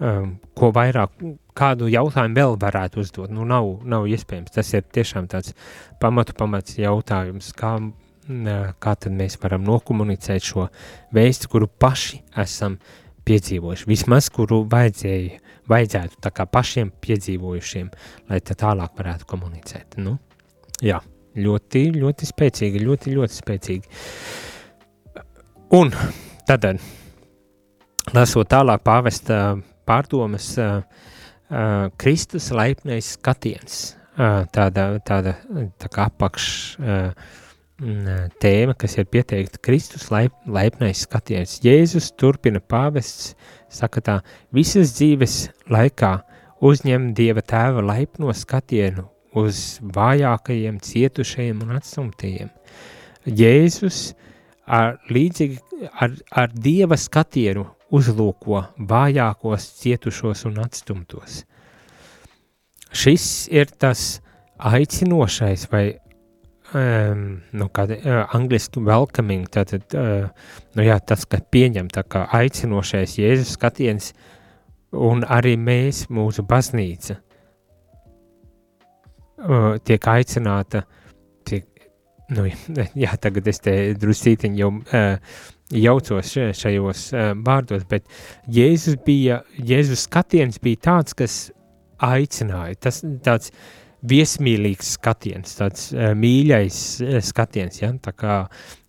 um, 0.00 0.36
ko 0.56 0.70
vairāk, 0.74 1.14
kādu 1.56 1.88
jautājumu 1.92 2.36
vēl 2.36 2.58
varētu 2.60 3.00
uzdot, 3.02 3.32
nu, 3.32 3.46
nav, 3.48 3.68
nav 3.88 4.06
iespējams, 4.10 4.52
tas 4.54 4.74
ir 4.74 4.84
tiešām 4.92 5.28
tāds 5.32 5.56
pamatu 6.02 6.36
pamats 6.36 6.78
jautājums, 6.80 7.52
kā, 7.56 7.76
kā 8.82 8.94
tad 9.00 9.16
mēs 9.16 9.38
varam 9.42 9.64
nokomunicēt 9.66 10.46
šo 10.52 10.68
vēstu, 11.16 11.50
kuru 11.52 11.68
paši 11.68 12.22
esam 12.42 12.78
piedzīvojuši, 13.26 13.88
vismaz 13.90 14.30
kuru 14.34 14.62
vajadzēja, 14.70 15.42
vajadzētu 15.70 16.22
tā 16.22 16.30
kā 16.34 16.46
pašiem 16.46 16.92
piedzīvojušiem, 17.02 17.90
lai 18.30 18.40
tā 18.44 18.54
tālāk 18.58 18.94
varētu 18.98 19.28
komunicēt, 19.32 19.98
nu, 20.02 20.18
jā 20.84 21.00
ļoti, 21.36 21.82
ļoti 21.96 22.28
spēcīgi, 22.28 22.82
ļoti, 22.84 23.14
ļoti 23.16 23.36
spēcīgi. 23.36 23.96
Un 25.76 25.90
tad, 26.46 26.68
lasot 28.14 28.48
tālāk 28.52 28.84
pāvesta 28.86 29.40
pārdomas, 29.86 30.52
Kristus 32.02 32.50
laipnais 32.50 33.12
skatiens, 33.14 33.94
tāda, 34.16 34.86
tāda 35.06 35.36
tā 35.78 35.90
kā 35.92 36.08
apakš 36.10 36.46
tēma, 37.76 38.74
kas 38.80 38.96
ir 38.96 39.06
pieteikta 39.12 39.60
Kristus 39.62 40.08
laip, 40.10 40.32
laipnais 40.48 41.04
skatiens. 41.04 41.58
Jēzus 41.62 42.08
turpina 42.16 42.58
pāvests, 42.58 43.34
saka 43.68 44.00
tā, 44.00 44.16
visas 44.50 44.94
dzīves 44.96 45.50
laikā 45.70 46.16
uzņem 46.64 47.12
Dieva 47.14 47.44
tēva 47.44 47.84
laipno 47.84 48.32
skatienu 48.32 49.04
uz 49.36 49.76
vājākajiem, 49.84 50.80
cietušajiem 50.80 51.60
un 51.66 51.76
atstumtajiem. 51.76 52.48
Jēzus 53.28 54.14
ar, 54.64 54.96
līdzīgi 55.12 55.60
ar, 56.00 56.16
ar 56.32 56.54
dieva 56.54 56.96
skatienu 56.96 57.66
uzlūko 57.94 58.62
vājākos, 58.88 59.68
cietušos 59.80 60.46
un 60.48 60.58
atstumtos. 60.64 61.44
Šis 62.96 63.46
ir 63.52 63.70
tas 63.78 64.20
aicinošais 64.56 65.66
vai 65.70 65.84
um, 66.74 67.42
nu, 67.52 67.68
kā 67.74 67.86
uh, 67.90 68.22
angliski 68.36 68.80
welcoming, 68.84 69.46
tātad, 69.52 69.84
uh, 69.94 70.28
nu 70.76 70.86
jā, 70.86 70.98
tas, 71.04 71.26
ka 71.28 71.40
pieņem 71.52 71.90
tā 71.92 72.06
kā 72.08 72.26
aicinošais 72.40 73.18
Jēzus 73.20 73.54
skatiens 73.58 74.12
un 74.96 75.24
arī 75.28 75.56
mēs, 75.60 76.06
mūsu 76.10 76.46
baznīca, 76.48 77.18
uh, 79.44 79.76
tiek 79.84 80.08
aicināta, 80.10 80.86
tiek, 81.46 81.68
nu, 82.34 82.48
jā, 83.04 83.12
tagad 83.20 83.52
es 83.52 83.62
te 83.62 83.76
drusītiņi 84.00 84.64
jau 84.64 84.72
uh, 84.80 85.36
jaucos 85.74 86.36
šajos 86.54 87.08
uh, 87.14 87.32
vārdos, 87.46 87.86
bet 87.90 88.06
Jēzus 88.52 88.98
bija, 89.06 89.40
Jēzus 89.58 90.06
skatiens 90.06 90.60
bija 90.62 90.82
tāds, 90.90 91.16
kas 91.16 91.38
aicināja, 92.02 92.78
tas 92.86 93.02
tāds 93.24 93.52
viesmīlīgs 94.06 94.94
skatiens, 94.98 95.56
tāds 95.58 95.90
uh, 95.94 96.12
mīļais 96.18 96.80
uh, 97.02 97.18
skatiens, 97.24 97.82
ja, 97.82 97.92
tā 98.02 98.14
kā 98.16 98.40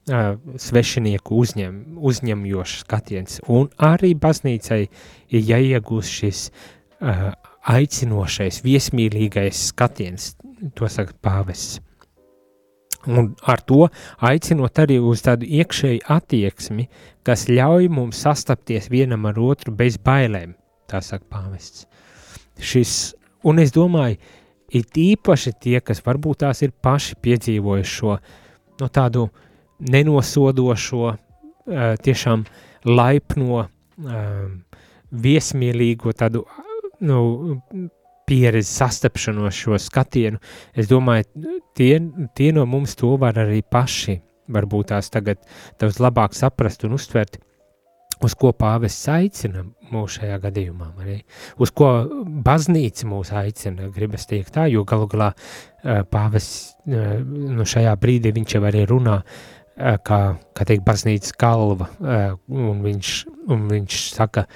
svešinieku 0.08 1.36
uzņem, 1.36 1.80
uzņemjošs 2.00 2.78
skatiens, 2.86 3.42
un 3.52 3.66
arī 3.84 4.14
baznīcai 4.16 4.78
ir 5.36 5.42
jāiegūst 5.50 6.14
šis 6.22 6.44
aicinošais, 7.68 8.62
viesmīlīgais 8.64 9.66
skatiens, 9.74 10.30
to 10.80 10.88
saka 10.88 11.12
pāvests. 11.20 11.82
Un 13.08 13.30
ar 13.48 13.62
to 13.64 13.86
aicinot 14.28 14.80
arī 14.84 14.98
uz 15.00 15.22
tādu 15.24 15.48
iekšēju 15.48 16.04
attieksmi, 16.12 16.88
kas 17.24 17.48
ļauj 17.48 17.88
mums 17.94 18.20
sastapties 18.26 18.90
vienam 18.92 19.26
ar 19.30 19.40
otru 19.40 19.72
bez 19.76 19.96
bailēm, 20.04 20.58
tā 20.92 21.00
saka 21.04 21.24
pāvests. 21.32 21.86
Šis, 22.60 23.16
un 23.48 23.62
es 23.64 23.72
domāju, 23.76 24.20
it 24.76 24.98
īpaši 25.00 25.54
tie, 25.64 25.80
kas 25.80 26.04
varbūt 26.04 26.44
tās 26.44 26.64
ir 26.66 26.76
paši 26.84 27.16
piedzīvojuši 27.24 27.96
šo 27.96 28.18
no 28.82 28.92
tādu 28.92 29.28
nenosodošo, 29.80 31.16
tiešām 32.04 32.46
laipno, 32.88 33.68
viesmīlīgo 35.12 36.14
tādu 36.18 36.44
nu, 37.00 37.62
pieredzi, 38.28 38.70
sastapšanos 38.70 39.56
šo 39.56 39.80
skatienu, 39.82 40.42
es 40.76 40.90
domāju, 40.92 41.28
tie, 41.78 41.98
tie 42.36 42.52
no 42.56 42.66
mums 42.70 42.98
to 43.00 43.16
var 43.22 43.40
arī 43.40 43.62
paši, 43.64 44.20
varbūt 44.52 44.94
tās 44.94 45.12
tagad 45.12 45.42
daudz 45.80 46.00
labāk 46.04 46.36
saprast 46.36 46.86
un 46.88 46.96
uztvert, 46.98 47.40
uz 48.24 48.34
ko 48.38 48.52
pāvests 48.58 49.10
aicina 49.14 49.64
mūs 49.92 50.18
šajā 50.18 50.38
gadījumā, 50.48 50.88
arī 51.04 51.18
uz 51.62 51.72
ko 51.76 51.92
baznīca 52.46 53.08
mūs 53.10 53.32
aicina, 53.38 53.92
gribas 53.94 54.26
teikt 54.30 54.56
tā, 54.56 54.66
jo 54.72 54.84
galu 54.88 55.10
galā 55.12 55.32
pāvests 56.12 56.74
nu 56.88 57.68
šajā 57.68 57.94
brīdī 58.02 58.34
viņš 58.36 58.58
jau 58.58 58.64
arī 58.68 58.88
runā, 58.90 59.20
kā, 59.78 60.22
kā 60.58 60.66
teikt, 60.66 60.86
baznīcas 60.88 61.36
galva, 61.40 61.92
un 62.02 62.82
viņš, 62.86 63.14
un 63.54 63.68
viņš 63.70 64.02
saka, 64.16 64.48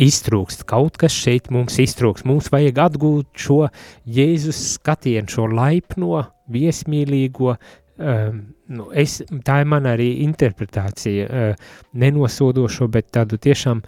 iztrūkst, 0.00 0.64
kaut 0.68 0.98
kas 1.00 1.14
šeit 1.14 1.50
mums 1.54 1.78
iztrūkst. 1.82 2.26
Mums 2.28 2.50
vajag 2.52 2.80
atgūt 2.86 3.30
šo 3.44 3.60
Jēzus 4.08 4.60
skatienu, 4.76 5.30
šo 5.30 5.46
laipno, 5.52 6.24
viesmīlīgo, 6.50 7.54
um, 7.54 8.42
nu, 8.74 8.90
es, 8.96 9.20
tā 9.46 9.60
ir 9.62 9.70
mana 9.70 9.94
arī 9.96 10.12
interpretācija, 10.26 11.26
uh, 11.26 11.74
nenosodošo, 12.00 12.88
bet 12.92 13.10
tādu 13.16 13.40
tiešām 13.40 13.82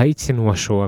aicinošo 0.00 0.84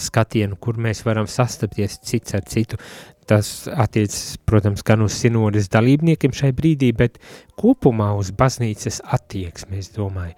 skatienu, 0.00 0.56
kur 0.56 0.78
mēs 0.80 1.04
varam 1.06 1.28
sastapties 1.30 2.00
cits 2.06 2.34
ar 2.34 2.46
citu. 2.48 2.80
Tas 3.28 3.64
attiecas, 3.72 4.36
protams, 4.44 4.82
gan 4.84 5.04
uz 5.04 5.14
sinodas 5.16 5.70
dalībniekiem 5.72 6.34
šai 6.36 6.50
brīdī, 6.56 6.90
bet 6.96 7.16
kopumā 7.56 8.10
uz 8.18 8.34
baznīcas 8.36 9.00
attieksmi, 9.16 9.80
es 9.80 9.88
domāju. 9.94 10.34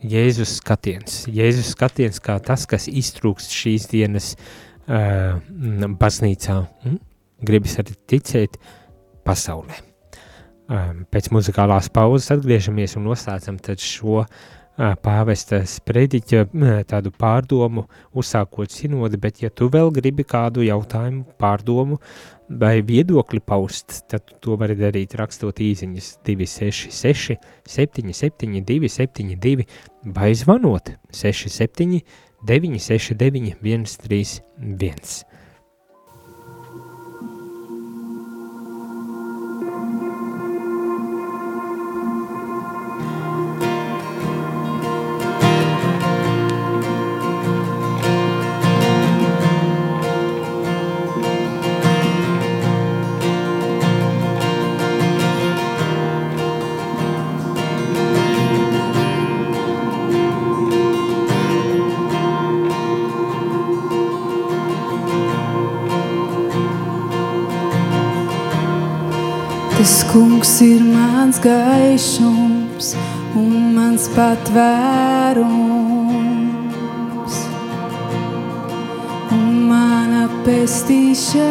Jēzus 0.00 0.56
skatiens. 0.60 1.24
Jēzus 1.28 1.74
skatiens 1.74 2.20
kā 2.24 2.38
tas, 2.44 2.66
kas 2.68 2.88
iztrūkst 2.88 3.52
šīs 3.52 3.88
dienas 3.90 4.32
uh, 4.36 5.40
baznīcā. 6.00 6.56
Mm? 6.86 7.00
Gribas 7.44 7.78
arī 7.80 7.96
ticēt 8.08 8.56
pasaulē. 9.26 9.80
Um, 10.70 11.04
pēc 11.10 11.32
muzikālās 11.34 11.90
pauzes 11.92 12.30
atgriežamies 12.36 12.96
un 12.96 13.08
noslēdzam 13.10 13.58
šo 13.80 14.24
pāvesta 15.04 15.60
sprediķa 15.66 16.46
tādu 16.88 17.12
pārdomu, 17.12 17.84
uzsākot 18.16 18.70
sinodi, 18.72 19.18
bet 19.20 19.42
ja 19.42 19.50
tu 19.50 19.68
vēl 19.68 19.90
gribi 19.92 20.24
kādu 20.24 20.64
jautājumu, 20.64 21.24
pārdomu 21.40 21.98
vai 22.50 22.80
viedokli 22.82 23.40
paust, 23.40 24.00
tad 24.10 24.26
to 24.42 24.56
vari 24.58 24.74
darīt 24.78 25.14
rakstot 25.18 25.60
īziņas 25.62 26.08
266 26.26 27.38
77 27.70 28.64
272 28.66 29.66
vai 30.16 30.32
zvanot 30.34 30.94
67 31.14 32.00
969 32.46 33.54
131. 33.62 35.29
Tas 69.80 70.04
kungs 70.12 70.60
ir 70.60 70.82
mans 70.84 71.38
gaišums 71.40 72.90
un 73.32 73.72
mans 73.72 74.04
patvērums. 74.12 74.58
Un 79.32 79.46
mana 79.70 80.24
pestīšana 80.44 81.48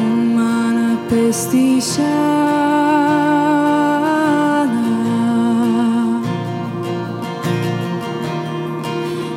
un 0.00 0.14
mana 0.38 0.96
pestīšana 1.12 2.16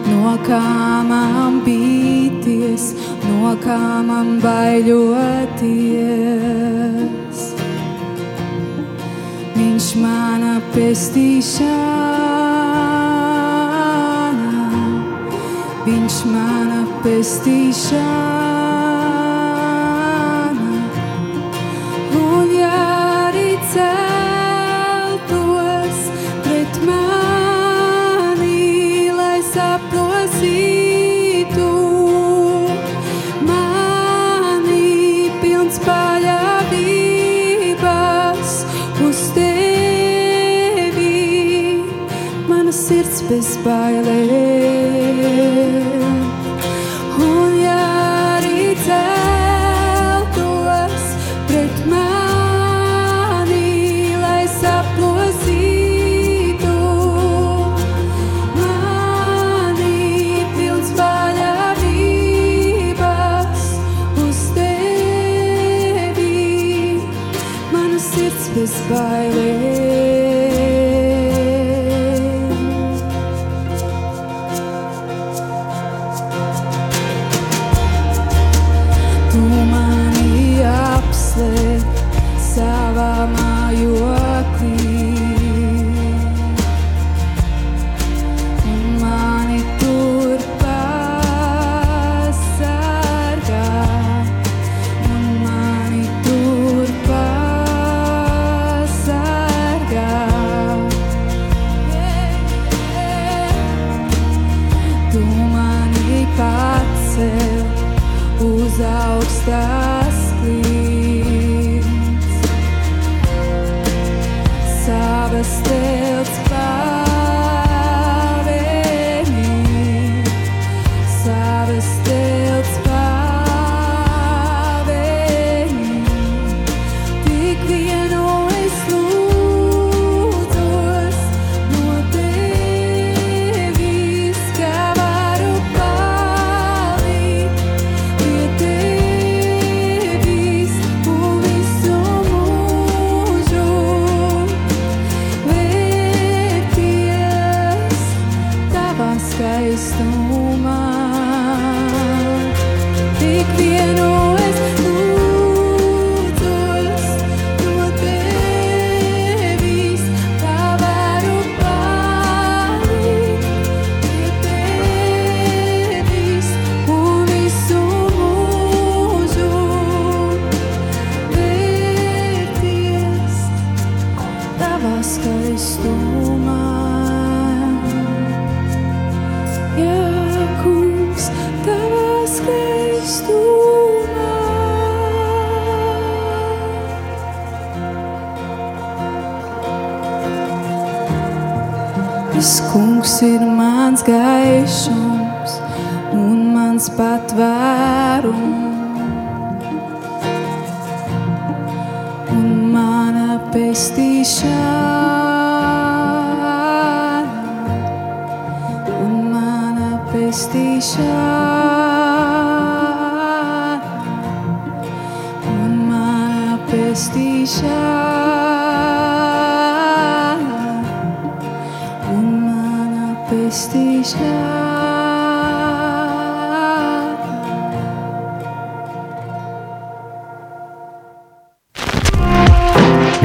no 0.07 0.37
kā 0.47 0.88
kā 4.19 4.25
man 4.25 4.39
baiļoties. 4.43 5.79
Viņš 9.55 9.87
mana 10.01 10.59
pestīšana, 10.73 11.79
viņš 15.87 16.15
mana 16.33 16.83
pestīšana. 17.03 18.48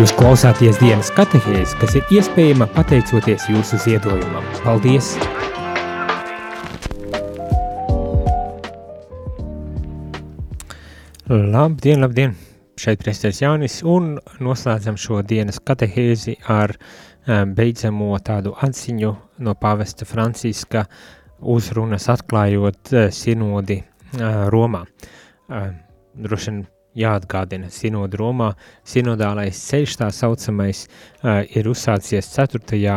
Jūs 0.05 0.13
klausāties 0.19 0.77
dienas 0.83 1.09
katehēs, 1.17 1.71
kas 1.81 1.95
ir 1.97 2.11
iespējama 2.13 2.67
pateicoties 2.75 3.47
jūsu 3.49 3.79
ziedojumam. 3.81 4.45
Paldies! 4.61 5.15
Labdien, 11.31 12.05
labdien! 12.05 12.37
Šeit 12.77 13.01
priesteris 13.01 13.41
Jānis 13.41 13.79
un 13.81 14.19
noslēdzam 14.45 15.01
šo 15.01 15.23
dienas 15.25 15.63
katehēzi 15.65 16.37
ar 16.53 16.77
um, 16.77 17.57
beidzamo 17.57 18.13
tādu 18.29 18.53
atziņu 18.61 19.15
no 19.41 19.57
pavesta 19.57 20.05
Franciska 20.05 20.85
uzrunas 21.41 22.11
atklājot 22.13 22.93
uh, 22.93 23.09
sinodi 23.09 23.81
uh, 23.81 24.53
Romā. 24.53 24.85
Droši 25.49 26.53
vien 26.53 26.65
jāatgādina 26.99 27.71
sinoda 27.73 28.19
Romā. 28.19 28.51
Sinodālais 28.87 29.59
ceļš 29.69 29.97
tā 30.01 30.09
saucamais 30.15 30.85
uh, 30.87 31.43
ir 31.57 31.69
uzsācies 31.71 32.29
4. 32.35 32.91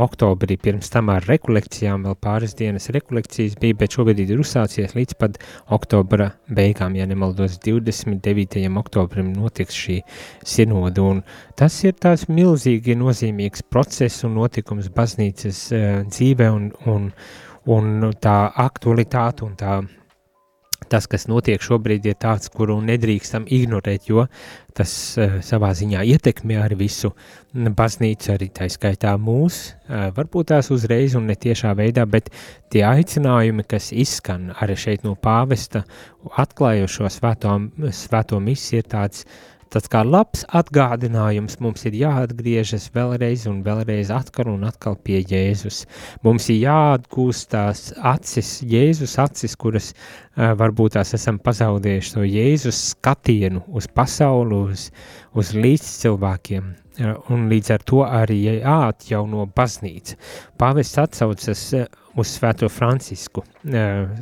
oktobrī, 0.00 0.56
pirms 0.60 0.90
tam 0.92 1.10
ar 1.12 1.24
rekolekcijām, 1.28 2.06
vēl 2.06 2.16
pāris 2.22 2.56
dienas 2.56 2.88
rekolekcijas 2.94 3.58
bija, 3.60 3.76
bet 3.82 3.96
šobrīd 3.96 4.32
ir 4.32 4.40
uzsācies 4.40 4.96
līdz 4.96 5.16
pat 5.20 5.38
oktobra 5.76 6.30
beigām, 6.48 6.96
ja 6.96 7.06
nemaldos 7.08 7.58
29. 7.64 8.64
oktobrim 8.80 9.32
notiks 9.36 9.76
šī 9.76 10.00
sinoda, 10.46 11.04
un 11.04 11.22
tas 11.58 11.76
ir 11.84 11.96
tāds 12.00 12.28
milzīgi 12.32 12.96
nozīmīgs 12.98 13.64
process 13.68 14.24
un 14.28 14.36
notikums 14.40 14.90
baznīcas 14.96 15.62
uh, 15.76 15.86
dzīve 16.08 16.50
un, 16.56 16.70
un, 16.90 17.08
un 17.70 18.12
tā 18.20 18.38
aktualitāte 18.68 19.48
un 19.48 19.56
tā 19.60 19.80
tas, 20.90 21.06
kas 21.10 21.26
notiek 21.30 21.62
šobrīd, 21.62 22.08
ir 22.10 22.18
tāds, 22.20 22.50
kuru 22.52 22.80
nedrīkstam 22.84 23.46
ignorēt, 23.50 24.08
jo 24.10 24.26
tas 24.76 24.92
uh, 25.18 25.38
savā 25.44 25.70
ziņā 25.76 26.02
ietekmē 26.14 26.60
arī 26.62 26.80
visu 26.84 27.12
baznīcu, 27.54 28.32
arī 28.34 28.50
tā 28.54 28.68
skaitā 28.70 29.14
mūs, 29.20 29.60
uh, 29.70 30.08
varbūt 30.16 30.50
tās 30.52 30.70
uzreiz 30.74 31.16
un 31.18 31.30
netiešā 31.30 31.72
veidā, 31.78 32.06
bet 32.06 32.30
tie 32.70 32.84
aicinājumi, 32.86 33.66
kas 33.70 33.90
izskan 33.92 34.50
arī 34.60 34.78
šeit 34.78 35.06
no 35.06 35.16
pāvesta, 35.18 35.84
atklājošo 36.38 37.10
svēto, 37.10 37.56
svēto 37.96 38.42
misiju, 38.42 38.84
ir 38.84 38.90
tāds 38.90 39.24
tāds 39.74 39.90
kā 39.90 40.02
labs 40.06 40.42
atgādinājums 40.56 41.58
mums 41.62 41.84
ir 41.88 41.96
jāatgriežas 42.00 42.88
vēlreiz 42.94 43.46
un 43.50 43.60
vēlreiz 43.66 44.10
atkal 44.14 44.50
un 44.52 44.66
atkal 44.68 44.96
pie 45.04 45.20
Jēzus. 45.22 45.84
Mums 46.26 46.48
ir 46.52 46.64
jāatgūst 46.64 47.50
tās 47.54 47.88
acis, 48.12 48.58
Jēzus 48.66 49.16
acis, 49.22 49.56
kuras 49.60 49.92
uh, 49.92 50.52
varbūt 50.58 50.98
tās 50.98 51.14
esam 51.18 51.38
pazaudējuši 51.42 52.14
to 52.16 52.26
Jēzus 52.26 52.82
skatienu 52.94 53.62
uz 53.68 53.88
pasauli, 53.94 54.62
uz, 54.70 54.90
uz 55.38 55.54
līdzcilvēkiem. 55.54 56.74
Uh, 57.00 57.16
un 57.32 57.48
līdz 57.52 57.74
ar 57.76 57.86
to 57.86 58.04
arī 58.04 58.42
jāatjauno 58.46 59.46
baznīca. 59.56 60.18
Pāvests 60.60 60.98
atsaucas 61.00 61.66
uz 62.18 62.30
Svēto 62.34 62.68
Francisku, 62.68 63.44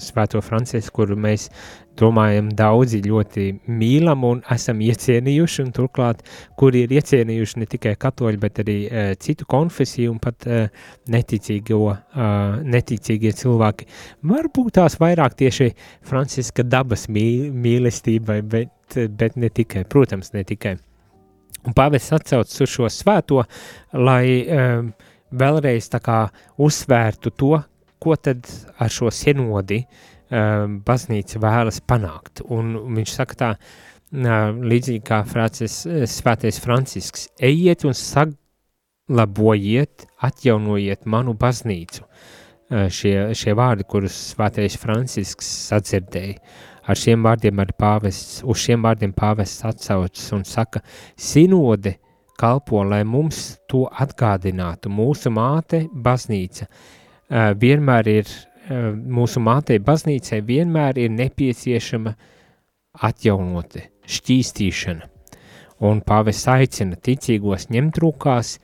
Svēto 0.04 0.42
Francisku, 0.44 1.00
kuru 1.00 1.16
mēs 1.18 1.48
domājam, 1.98 2.48
daudzi 2.54 3.00
ļoti 3.04 3.46
mīlam 3.70 4.24
un 4.28 4.40
esam 4.54 4.80
iecienījuši, 4.84 5.64
un 5.64 5.72
turklāt, 5.76 6.22
kuri 6.58 6.84
ir 6.86 6.94
iecienījuši 6.98 7.62
ne 7.62 7.68
tikai 7.70 7.94
katoļi, 8.00 8.40
bet 8.42 8.60
arī 8.62 8.76
uh, 8.86 9.12
citu 9.20 9.46
konfesiju 9.50 10.14
un 10.14 10.20
pat 10.22 10.48
uh, 10.48 10.90
neticīgo, 11.12 11.80
uh, 11.92 12.58
neticīgie 12.62 13.32
cilvēki. 13.38 13.88
Varbūt 14.30 14.78
tās 14.80 14.98
vairāk 15.00 15.38
tieši 15.38 15.70
Franciska 16.06 16.66
dabas 16.66 17.08
mī, 17.12 17.28
mīlestībai, 17.52 18.40
bet, 18.42 19.00
bet 19.18 19.38
ne 19.40 19.52
tikai, 19.54 19.84
protams, 19.88 20.32
ne 20.36 20.44
tikai. 20.48 20.76
Un 21.66 21.74
pāvests 21.76 22.14
atsauc 22.14 22.48
uz 22.48 22.70
šo 22.70 22.88
svēto, 22.92 23.42
lai 23.98 24.44
um, 24.44 24.92
vēlreiz 25.34 25.90
tā 25.92 25.98
kā 26.00 26.22
uzsvērtu 26.64 27.34
to, 27.36 27.56
ko 27.98 28.14
tad 28.14 28.46
ar 28.78 28.92
šo 28.94 29.10
senodi 29.10 29.82
uh, 29.82 30.06
baznīca 30.30 31.40
vēlas 31.40 31.80
panākt. 31.80 32.42
Un 32.44 32.74
viņš 32.96 33.14
saka 33.14 33.34
tā, 33.38 33.52
līdzīgi 34.12 35.02
kā 35.04 35.22
Francis, 35.28 35.86
svētais 36.08 36.60
Francisks, 36.60 37.28
ejiet 37.40 37.84
un 37.84 37.96
saglabājiet, 37.96 40.06
atjaunojiet 40.20 41.06
manu 41.06 41.34
baznīcu. 41.34 42.04
Uh, 42.68 42.90
šie, 42.92 43.32
šie 43.32 43.54
vārdi, 43.56 43.86
kurus 43.88 44.12
svētais 44.34 44.74
Francisks 44.76 45.46
sadzirdēja, 45.70 46.36
ar 46.84 46.98
šiem 47.00 47.22
vārdiem 47.24 47.62
ar 47.64 47.72
pāvests, 47.72 48.42
uz 48.44 48.60
šiem 48.60 48.84
vārdiem 48.84 49.14
pāvests 49.16 49.64
atsaucas 49.64 50.26
un 50.36 50.44
saka, 50.44 50.82
sinode 51.16 51.94
kalpo, 52.36 52.84
lai 52.84 53.06
mums 53.08 53.56
to 53.72 53.86
atgādinātu. 53.88 54.92
Mūsu 54.92 55.32
māte, 55.32 55.86
baznīca, 55.88 56.68
uh, 56.68 57.56
vienmēr 57.56 58.12
ir 58.18 58.28
Eh, 58.28 58.47
mūsu 58.68 59.40
mātei 59.40 59.78
baznīcai 59.80 60.40
vienmēr 60.44 60.98
ir 61.00 61.12
nepieciešama 61.14 62.14
atjaunote, 63.08 63.88
šķīstīšana. 64.08 65.08
Un 65.88 66.02
pāvests 66.02 66.48
aicina 66.50 66.98
ticīgos 66.98 67.68
ņemt 67.70 68.00
rūkās 68.02 68.56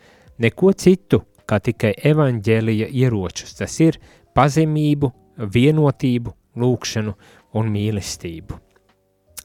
neko 0.43 0.73
citu, 0.73 1.23
kā 1.47 1.61
tikai 1.63 1.93
evaņģēlija 2.11 2.89
ieročus. 2.91 3.55
Tas 3.61 3.77
ir 3.81 4.01
pazemību, 4.35 5.13
vienotību, 5.55 6.35
lūkšanu 6.59 7.15
un 7.59 7.71
mīlestību. 7.75 8.59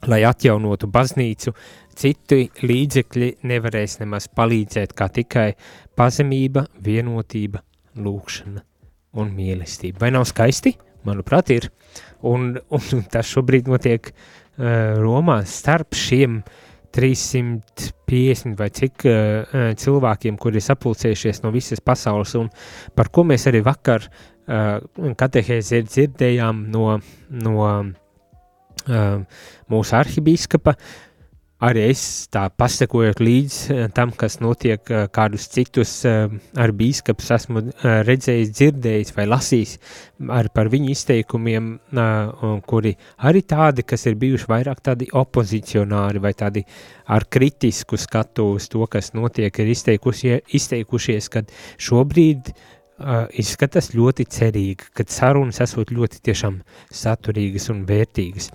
Lai 0.08 0.22
atjaunotu 0.24 0.88
baznīcu, 0.88 1.52
citi 1.94 2.46
līdzekļi 2.64 3.34
nevarēs 3.44 3.98
nemaz 4.00 4.30
palīdzēt, 4.32 4.96
kā 4.96 5.10
tikai 5.12 5.52
pazemība, 5.98 6.64
vienotība, 6.80 7.60
lūkšana 8.00 8.69
un 9.18 9.30
mīlestība. 9.34 10.04
Vai 10.04 10.12
nav 10.14 10.26
skaisti? 10.28 10.74
Manuprāt, 11.06 11.52
ir. 11.54 11.68
Un, 12.26 12.52
un 12.76 13.06
tas 13.12 13.30
šobrīd 13.30 13.70
notiek 13.70 14.12
uh, 14.12 14.98
Romā 15.00 15.40
starp 15.48 15.96
šiem 15.98 16.40
350 16.94 18.56
vai 18.58 18.70
cik 18.74 19.06
uh, 19.06 19.70
cilvēkiem, 19.78 20.38
kuri 20.40 20.58
ir 20.58 20.66
sapulcējušies 20.66 21.44
no 21.44 21.54
visas 21.54 21.82
pasaules, 21.82 22.34
un 22.38 22.50
par 22.98 23.12
ko 23.14 23.24
mēs 23.26 23.46
arī 23.50 23.62
vakar 23.66 24.08
uh, 24.08 24.80
katehēzē 25.18 25.84
dzirdējām 25.86 26.64
no, 26.74 26.96
no 27.30 27.54
uh, 27.62 29.38
mūsu 29.70 29.96
arhibīskapa, 30.00 30.74
uh, 30.74 31.09
arī 31.64 31.84
es 31.90 32.02
tā 32.32 32.46
pasakojot 32.56 33.20
līdz 33.20 33.56
eh, 33.72 33.82
tam, 33.94 34.12
kas 34.16 34.38
notiek, 34.40 34.80
eh, 34.90 35.06
kādus 35.12 35.46
citus 35.52 35.92
eh, 36.08 36.32
ar 36.56 36.72
bīskapus 36.76 37.30
esmu 37.36 37.62
redzējis, 38.08 38.52
dzirdējis 38.56 39.14
vai 39.16 39.26
lasījis 39.28 39.76
ar 40.32 40.50
par 40.54 40.70
viņu 40.72 40.90
izteikumiem, 40.92 41.68
kuri 42.68 42.92
arī 43.26 43.42
tādi, 43.48 43.84
kas 43.88 44.04
ir 44.08 44.18
bijuši 44.20 44.48
vairāk 44.50 44.82
tādi 44.84 45.08
opozicionāri 45.16 46.22
vai 46.22 46.32
tādi 46.36 46.64
ar 47.08 47.24
kritisku 47.30 47.98
skatu 48.00 48.50
uz 48.56 48.68
to, 48.72 48.84
kas 48.90 49.12
notiek, 49.16 49.62
ir 49.62 49.72
izteikušies, 49.72 51.30
kad 51.32 51.52
šobrīd 51.80 52.52
izskatās 53.40 53.94
ļoti 53.96 54.28
cerīgi, 54.28 54.90
kad 54.96 55.12
sarunas 55.12 55.62
esot 55.64 55.92
ļoti 55.96 56.20
tiešām 56.28 56.60
saturīgas 56.92 57.70
un 57.72 57.86
vērtīgas 57.88 58.50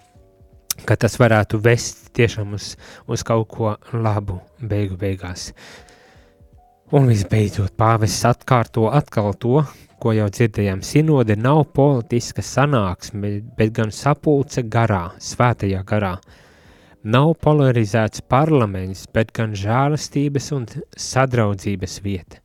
ka 0.84 0.98
tas 1.00 1.16
varētu 1.22 1.60
vest 1.64 2.10
tiešām 2.18 2.56
uz, 2.58 2.74
uz 3.08 3.24
kaut 3.24 3.48
ko 3.54 3.76
labu 3.94 4.42
beigu 4.60 4.98
beigās. 5.00 5.52
Un 6.94 7.08
visbeidzot, 7.10 7.74
pāvests 7.80 8.28
atkārto 8.30 8.90
atkal 8.94 9.34
to, 9.42 9.64
ko 10.02 10.12
jau 10.14 10.28
dzirdējām, 10.30 10.84
sinode 10.86 11.34
nav 11.40 11.64
politiska 11.74 12.44
sanāksme, 12.46 13.40
bet 13.58 13.72
gan 13.74 13.94
sapulce 13.96 14.62
garā, 14.70 15.08
svētajā 15.18 15.82
garā. 15.88 16.14
Nav 17.06 17.36
polarizēts 17.42 18.22
parlaments, 18.30 19.06
bet 19.14 19.34
gan 19.34 19.54
žēlastības 19.58 20.52
un 20.58 20.68
sadraudzības 20.98 22.00
vieta. 22.06 22.42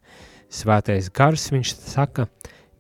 Svētais 0.51 1.09
gars, 1.15 1.47
viņš 1.53 1.75
saka, 1.93 2.27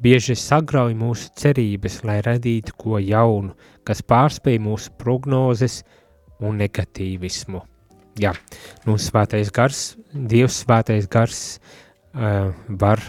bieži 0.00 0.34
sagrauj 0.36 0.96
mūsu 0.96 1.28
cerības, 1.40 2.00
lai 2.08 2.18
radītu 2.24 2.76
ko 2.76 2.98
jaunu, 3.00 3.54
kas 3.90 4.04
pārspēj 4.06 4.60
mūsu 4.62 4.92
prognozes 5.00 5.80
un 6.40 6.60
negatīvismu. 6.62 7.64
Jā, 8.20 8.34
nu 8.86 8.96
svētais 9.00 9.50
gars, 9.54 9.94
Dievs 10.10 10.62
svētais 10.64 11.06
gars 11.10 11.40
uh, 11.58 12.50
var, 12.68 13.02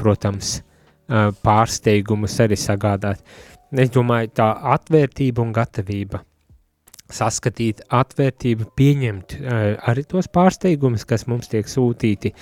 protams, 0.00 0.58
uh, 0.60 1.30
pārsteigumus 1.44 2.38
arī 2.44 2.58
sagādāt. 2.60 3.24
Es 3.72 3.92
domāju, 3.92 4.32
tā 4.36 4.50
atvērtība 4.76 5.44
un 5.44 5.52
gatavība 5.56 6.22
saskatīt 7.12 7.82
atvērtību, 7.92 8.68
pieņemt 8.78 9.34
uh, 9.38 9.64
arī 9.90 10.04
tos 10.08 10.28
pārsteigumus, 10.32 11.04
kas 11.08 11.26
mums 11.30 11.50
tiek 11.52 11.68
sūtīti, 11.68 12.32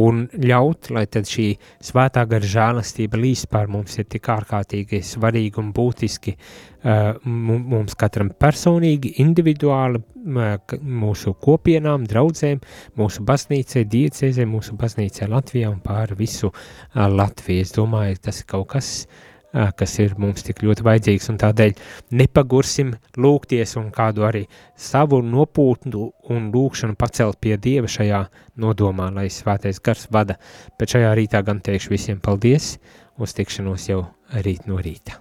un 0.00 0.26
ļaut, 0.36 0.90
lai 0.94 1.06
tad 1.10 1.28
šī 1.30 1.48
svētā 1.84 2.24
gara 2.30 2.46
žēlastība 2.46 3.18
līdz 3.20 3.46
pār 3.50 3.70
mums 3.72 3.98
ir 3.98 4.06
tik 4.10 4.28
ārkārtīgi 4.30 5.00
svarīgi 5.06 5.62
un 5.62 5.72
būtiski 5.76 6.36
uh, 6.36 7.16
mums 7.24 7.96
katram 7.98 8.30
personīgi, 8.30 9.16
individuāli, 9.24 10.02
uh, 10.02 10.76
mūsu 11.04 11.34
kopienām, 11.42 12.06
draudzēm, 12.10 12.60
mūsu 13.00 13.26
baznīcai, 13.26 13.86
diecēzē, 13.96 14.46
mūsu 14.46 14.78
baznīcai 14.78 15.30
Latvijā 15.32 15.72
un 15.72 15.82
pāri 15.84 16.20
visu 16.22 16.52
Latviju. 16.94 17.66
Es 17.66 17.74
domāju, 17.76 18.22
tas 18.28 18.44
ir 18.44 18.48
kaut 18.50 18.70
kas, 18.76 18.94
uh, 19.04 19.26
kas 19.52 19.96
ir 20.02 20.14
mums 20.20 20.44
tik 20.46 20.62
ļoti 20.64 20.84
vajadzīgs, 20.86 21.30
un 21.32 21.38
tādēļ 21.40 21.74
nepagursim 22.20 22.92
lūgties 23.18 23.76
un 23.80 23.90
kādu 23.94 24.26
arī 24.26 24.44
savu 24.78 25.20
nopūtnu 25.26 26.04
un 26.30 26.50
lūkšanu 26.54 26.98
pacelt 26.98 27.40
pie 27.42 27.56
Dieva 27.56 27.90
šajā 27.90 28.22
nodomā, 28.60 29.10
lai 29.14 29.28
svētais 29.32 29.82
gars 29.82 30.06
vada. 30.12 30.38
Bet 30.78 30.94
šajā 30.94 31.14
rītā 31.18 31.42
gan 31.46 31.62
teikšu 31.64 31.96
visiem 31.96 32.22
paldies, 32.22 32.76
uz 33.18 33.34
tikšanos 33.36 33.90
jau 33.90 34.04
rīt 34.44 34.70
no 34.70 34.78
rīta. 34.78 35.18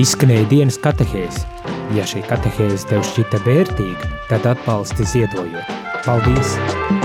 Izskanēja 0.00 0.46
dienas 0.48 0.78
katehēs. 0.80 1.42
Ja 1.96 2.06
šī 2.06 2.22
katehēze 2.30 2.86
tev 2.92 3.02
šķita 3.10 3.42
vērtīga, 3.48 4.14
tad 4.30 4.46
atbalsti 4.54 5.10
ziedojot. 5.16 5.78
Paldies! 6.06 6.99